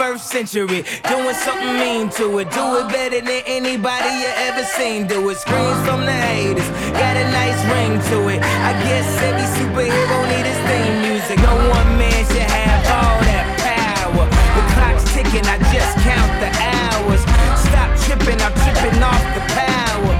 21st 0.00 0.18
century, 0.20 0.82
doing 1.12 1.34
something 1.34 1.76
mean 1.76 2.08
to 2.08 2.38
it. 2.38 2.50
Do 2.52 2.64
it 2.80 2.88
better 2.88 3.20
than 3.20 3.42
anybody 3.44 4.08
you 4.24 4.32
ever 4.48 4.64
seen. 4.64 5.06
Do 5.06 5.28
it. 5.28 5.36
Screams 5.36 5.76
from 5.84 6.06
the 6.08 6.12
haters, 6.12 6.64
got 6.96 7.20
a 7.20 7.24
nice 7.28 7.60
ring 7.68 8.00
to 8.08 8.32
it. 8.32 8.40
I 8.40 8.72
guess 8.80 9.04
every 9.20 9.44
superhero 9.60 10.16
need 10.32 10.46
his 10.48 10.56
theme 10.64 10.96
music. 11.04 11.36
No 11.44 11.52
one 11.68 11.90
man 12.00 12.24
should 12.32 12.48
have 12.48 12.80
all 12.96 13.20
that 13.28 13.44
power. 13.60 14.24
The 14.24 14.64
clock's 14.72 15.04
ticking, 15.12 15.44
I 15.44 15.60
just 15.68 15.92
count 16.00 16.32
the 16.40 16.48
hours. 16.48 17.20
Stop 17.60 17.92
tripping, 18.00 18.40
I'm 18.40 18.56
tripping 18.64 19.02
off 19.04 19.24
the 19.36 19.44
power. 19.52 20.16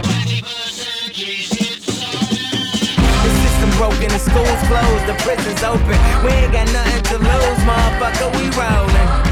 Broken, 3.78 4.10
the 4.10 4.18
school's 4.18 4.62
closed, 4.68 5.06
the 5.06 5.16
prison's 5.24 5.62
open. 5.62 5.96
We 6.22 6.32
ain't 6.36 6.52
got 6.52 6.70
nothing 6.70 7.02
to 7.04 7.16
lose, 7.16 7.60
motherfucker, 7.64 8.28
we 8.36 8.50
rollin'. 8.50 9.29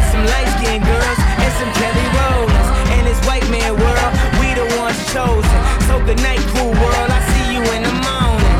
With 0.00 0.12
some 0.12 0.24
light 0.24 0.48
skinned 0.56 0.82
girls 0.82 1.20
and 1.44 1.52
some 1.60 1.72
Kelly 1.76 2.08
Rowlands. 2.16 2.68
In 2.96 3.04
this 3.04 3.20
white 3.28 3.44
man 3.52 3.76
world, 3.76 4.12
we 4.40 4.48
the 4.56 4.64
ones 4.80 4.96
chosen. 5.12 5.60
So 5.92 6.00
good 6.08 6.16
night, 6.24 6.40
cool 6.56 6.72
world, 6.72 7.10
I 7.12 7.20
see 7.36 7.46
you 7.52 7.60
in 7.76 7.84
the 7.84 7.96
morning. 8.08 8.56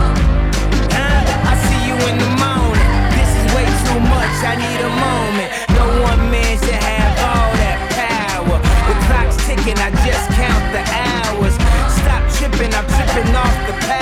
Huh? 0.92 1.48
I 1.48 1.54
see 1.64 1.80
you 1.88 1.96
in 2.12 2.16
the 2.20 2.32
morning. 2.44 2.88
This 3.16 3.30
is 3.40 3.44
way 3.56 3.64
too 3.88 4.00
much, 4.04 4.36
I 4.44 4.60
need 4.60 4.80
a 4.84 4.92
moment. 5.00 5.48
No 5.80 5.86
one 6.04 6.20
man 6.28 6.60
should 6.60 6.76
have 6.76 7.12
all 7.24 7.50
that 7.56 7.80
power. 7.96 8.60
The 8.84 8.94
clock's 9.08 9.40
ticking, 9.48 9.80
I 9.80 9.88
just 10.04 10.28
count 10.36 10.64
the 10.76 10.84
hours. 10.92 11.56
Stop 12.04 12.20
tripping, 12.36 12.68
I'm 12.76 12.84
tripping 12.84 13.32
off 13.32 13.56
the 13.64 13.72
power. 13.88 13.99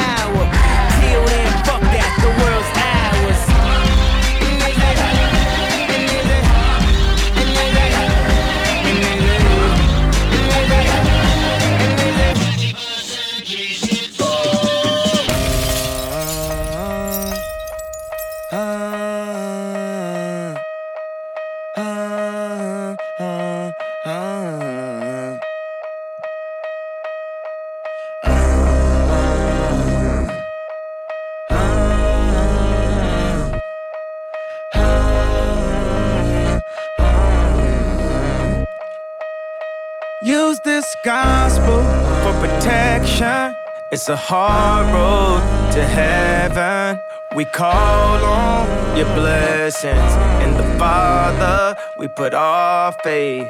Gospel 41.04 41.82
for 42.22 42.32
protection. 42.40 43.54
It's 43.92 44.08
a 44.08 44.16
hard 44.16 44.86
road 44.92 45.72
to 45.72 45.84
heaven. 45.84 47.00
We 47.36 47.44
call 47.44 48.24
on 48.24 48.96
your 48.96 49.06
blessings. 49.14 50.12
In 50.42 50.54
the 50.56 50.78
Father, 50.78 51.76
we 51.98 52.08
put 52.08 52.34
our 52.34 52.92
faith. 53.04 53.48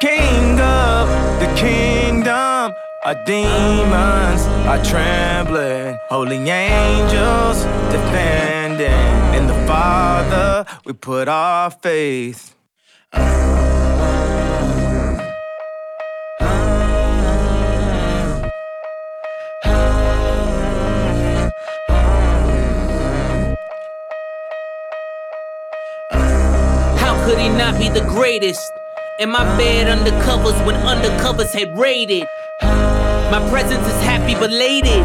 King 0.00 0.58
of 0.60 1.08
the 1.40 1.52
kingdom, 1.56 2.74
our 3.04 3.24
demons 3.24 4.42
are 4.66 4.82
trembling. 4.82 5.98
Holy 6.08 6.48
angels 6.48 7.62
defending. 7.92 9.34
In 9.34 9.46
the 9.46 9.66
Father, 9.66 10.66
we 10.84 10.92
put 10.92 11.28
our 11.28 11.70
faith. 11.70 12.54
Not 27.66 27.80
be 27.80 27.88
the 27.88 28.06
greatest? 28.06 28.72
In 29.18 29.30
my 29.30 29.44
bed 29.56 29.88
undercovers 29.88 30.56
when 30.64 30.76
undercovers 30.86 31.52
had 31.52 31.76
raided. 31.76 32.28
My 32.62 33.44
presence 33.50 33.84
is 33.88 34.00
happy 34.02 34.34
belated. 34.34 35.04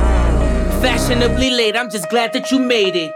Fashionably 0.79 1.49
late, 1.49 1.75
I'm 1.75 1.89
just 1.89 2.07
glad 2.09 2.33
that 2.33 2.51
you 2.51 2.59
made 2.59 2.95
it. 2.95 3.11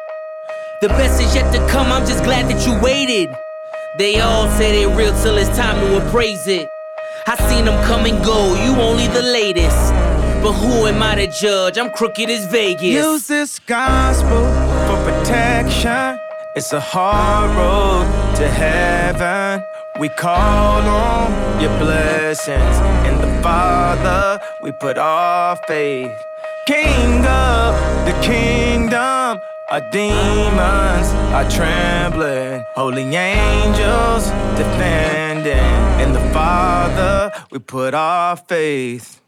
The 0.81 0.87
best 0.87 1.21
is 1.21 1.35
yet 1.35 1.51
to 1.53 1.59
come, 1.71 1.91
I'm 1.91 2.07
just 2.07 2.23
glad 2.23 2.49
that 2.49 2.65
you 2.65 2.73
waited. 2.81 3.29
They 3.99 4.19
all 4.19 4.49
say 4.57 4.71
they 4.71 4.87
real 4.87 5.13
till 5.21 5.37
it's 5.37 5.55
time 5.55 5.79
to 5.79 6.07
appraise 6.07 6.47
it. 6.47 6.67
I 7.27 7.35
seen 7.47 7.65
them 7.65 7.77
come 7.85 8.05
and 8.05 8.23
go, 8.25 8.39
you 8.63 8.71
only 8.81 9.07
the 9.07 9.21
latest. 9.21 9.93
But 10.41 10.53
who 10.53 10.87
am 10.87 11.03
I 11.03 11.15
to 11.15 11.27
judge? 11.27 11.77
I'm 11.77 11.91
crooked 11.91 12.29
as 12.31 12.45
Vegas. 12.51 12.81
Use 12.81 13.27
this 13.27 13.59
gospel 13.59 14.43
for 14.87 14.97
protection. 15.03 16.24
It's 16.55 16.71
a 16.71 16.79
hard 16.79 17.49
road 17.57 18.05
to 18.37 18.47
heaven. 18.47 19.61
We 19.99 20.07
call 20.07 20.79
on 20.87 21.61
your 21.61 21.77
blessings. 21.77 22.77
In 23.05 23.19
the 23.19 23.41
Father, 23.43 24.39
we 24.63 24.71
put 24.71 24.97
our 24.97 25.57
faith. 25.67 26.15
King 26.65 27.25
of 27.25 27.75
the 28.05 28.17
kingdom, 28.23 29.37
our 29.69 29.81
demons 29.91 31.07
are 31.35 31.49
trembling. 31.51 32.63
Holy 32.73 33.03
angels 33.13 34.27
defending. 34.55 35.75
In 35.99 36.13
the 36.13 36.23
Father, 36.31 37.33
we 37.51 37.59
put 37.59 37.93
our 37.93 38.37
faith. 38.37 39.19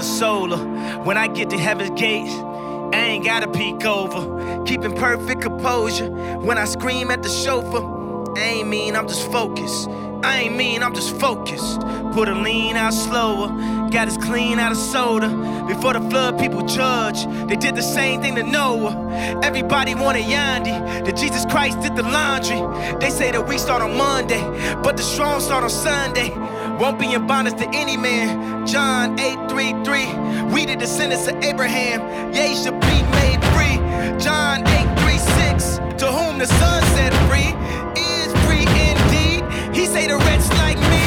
The 0.00 0.06
solar. 0.06 0.56
When 1.04 1.18
I 1.18 1.28
get 1.28 1.50
to 1.50 1.58
heaven's 1.58 1.90
gates, 1.90 2.32
I 2.32 3.04
ain't 3.10 3.22
gotta 3.22 3.46
peek 3.48 3.84
over. 3.84 4.64
Keeping 4.64 4.96
perfect 4.96 5.42
composure. 5.42 6.08
When 6.38 6.56
I 6.56 6.64
scream 6.64 7.10
at 7.10 7.22
the 7.22 7.28
chauffeur, 7.28 8.32
I 8.34 8.40
ain't 8.40 8.68
mean, 8.68 8.96
I'm 8.96 9.06
just 9.06 9.30
focused. 9.30 9.90
I 10.22 10.40
ain't 10.40 10.56
mean, 10.56 10.82
I'm 10.82 10.94
just 10.94 11.14
focused. 11.20 11.82
Put 12.14 12.30
a 12.30 12.34
lean 12.34 12.76
out 12.76 12.94
slower. 12.94 13.48
Got 13.90 14.08
us 14.08 14.16
clean 14.16 14.58
out 14.58 14.72
of 14.72 14.78
soda. 14.78 15.28
Before 15.68 15.92
the 15.92 16.00
flood, 16.08 16.38
people 16.38 16.62
judge. 16.62 17.26
They 17.48 17.56
did 17.56 17.74
the 17.76 17.82
same 17.82 18.22
thing 18.22 18.36
to 18.36 18.42
Noah. 18.42 19.40
Everybody 19.42 19.94
wanted 19.94 20.24
Yandhi. 20.24 21.04
That 21.04 21.14
Jesus 21.14 21.44
Christ 21.44 21.78
did 21.82 21.94
the 21.94 22.04
laundry. 22.04 22.60
They 23.00 23.10
say 23.10 23.32
that 23.32 23.46
we 23.46 23.58
start 23.58 23.82
on 23.82 23.98
Monday, 23.98 24.42
but 24.82 24.96
the 24.96 25.02
strong 25.02 25.42
start 25.42 25.62
on 25.62 25.68
Sunday. 25.68 26.30
Won't 26.78 26.98
be 26.98 27.12
in 27.12 27.26
bondage 27.26 27.58
to 27.58 27.68
any 27.74 27.98
man. 27.98 28.66
John 28.66 29.14
8:33. 29.60 30.52
We 30.54 30.64
did 30.64 30.78
the 30.80 30.86
descendants 30.86 31.28
of 31.28 31.36
Abraham. 31.44 32.00
Ye 32.32 32.54
should 32.54 32.80
be 32.80 33.02
made 33.20 33.40
free. 33.52 33.76
John 34.18 34.64
8:36. 34.64 35.80
To 36.00 36.06
whom 36.06 36.38
the 36.38 36.46
Son 36.46 36.82
set 36.96 37.12
free 37.28 37.52
is 37.94 38.32
free 38.46 38.64
indeed. 38.88 39.44
He 39.76 39.84
say 39.84 40.06
the 40.06 40.16
wretch 40.16 40.48
like 40.62 40.78
me. 40.88 41.04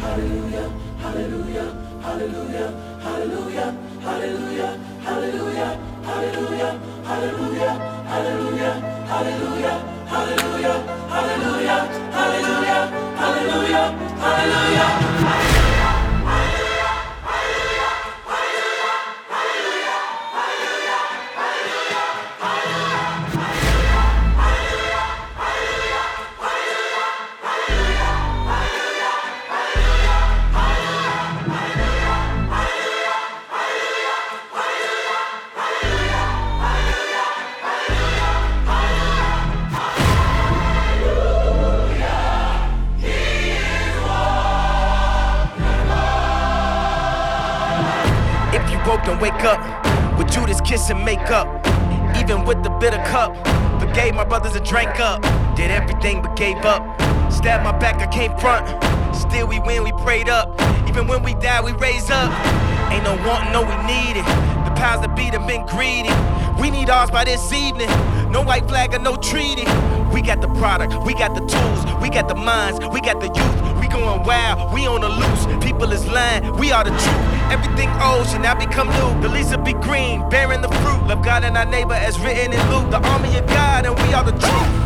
Hallelujah, 0.00 0.68
hallelujah, 1.04 1.68
hallelujah, 2.06 2.68
hallelujah, 3.04 3.68
hallelujah, 4.06 4.70
hallelujah, 5.04 5.70
hallelujah, 6.00 6.70
hallelujah, 7.08 7.72
hallelujah, 8.06 8.72
hallelujah, 9.18 9.76
hallelujah, 10.14 10.76
hallelujah, 11.14 11.78
hallelujah, 12.16 12.80
hallelujah, 13.20 13.84
hallelujah. 14.24 15.65
Then 49.16 49.22
wake 49.22 49.44
up. 49.44 50.18
With 50.18 50.30
Judas 50.30 50.60
kiss 50.60 50.90
and 50.90 51.04
make 51.04 51.30
up. 51.30 51.46
Even 52.16 52.44
with 52.44 52.62
the 52.62 52.70
bitter 52.80 53.02
cup. 53.08 53.34
Forgave 53.80 54.14
my 54.14 54.24
brothers 54.24 54.56
and 54.56 54.64
drank 54.64 55.00
up. 55.00 55.22
Did 55.56 55.70
everything 55.70 56.22
but 56.22 56.36
gave 56.36 56.56
up. 56.64 56.82
Stabbed 57.30 57.64
my 57.64 57.76
back, 57.78 57.96
I 57.96 58.06
came 58.06 58.36
front. 58.38 58.66
Still 59.14 59.46
we 59.46 59.58
win, 59.60 59.84
we 59.84 59.92
prayed 60.04 60.28
up. 60.28 60.60
Even 60.88 61.06
when 61.06 61.22
we 61.22 61.34
die, 61.34 61.62
we 61.62 61.72
raise 61.72 62.10
up. 62.10 62.32
Ain't 62.92 63.04
no 63.04 63.16
wanting, 63.26 63.52
no 63.52 63.62
we 63.62 63.76
need 63.86 64.16
it. 64.16 64.26
The 64.64 64.72
powers 64.76 65.00
that 65.00 65.14
be 65.16 65.24
have 65.24 65.46
been 65.46 65.66
greedy. 65.66 66.12
We 66.60 66.70
need 66.70 66.88
ours 66.90 67.10
by 67.10 67.24
this 67.24 67.52
evening. 67.52 67.88
No 68.30 68.42
white 68.42 68.66
flag 68.68 68.94
or 68.94 68.98
no 68.98 69.16
treaty. 69.16 69.64
We 70.12 70.22
got 70.22 70.40
the 70.40 70.48
product, 70.56 70.94
we 71.04 71.14
got 71.14 71.34
the 71.34 71.44
tools, 71.44 72.00
we 72.00 72.08
got 72.08 72.28
the 72.28 72.34
minds, 72.34 72.78
we 72.88 73.00
got 73.00 73.20
the 73.20 73.26
youth. 73.26 73.80
We 73.80 73.88
going 73.88 74.22
wild, 74.24 74.72
we 74.72 74.86
on 74.86 75.02
the 75.02 75.08
loose. 75.08 75.64
People 75.64 75.92
is 75.92 76.06
lying, 76.06 76.56
we 76.56 76.72
are 76.72 76.84
the 76.84 76.90
truth. 76.90 77.35
Everything 77.50 77.90
old 78.02 78.26
should 78.28 78.42
now 78.42 78.54
become 78.54 78.88
new. 78.88 79.20
The 79.22 79.28
leaves 79.28 79.50
will 79.50 79.62
be 79.62 79.74
green, 79.74 80.28
bearing 80.28 80.62
the 80.62 80.68
fruit. 80.68 81.06
Love 81.06 81.22
God 81.24 81.44
and 81.44 81.56
our 81.56 81.64
neighbor 81.64 81.94
as 81.94 82.18
written 82.20 82.52
in 82.52 82.70
Luke. 82.70 82.90
The 82.90 83.00
army 83.08 83.36
of 83.38 83.46
God, 83.46 83.86
and 83.86 83.94
we 83.96 84.12
are 84.14 84.24
the 84.24 84.32
truth. 84.32 84.76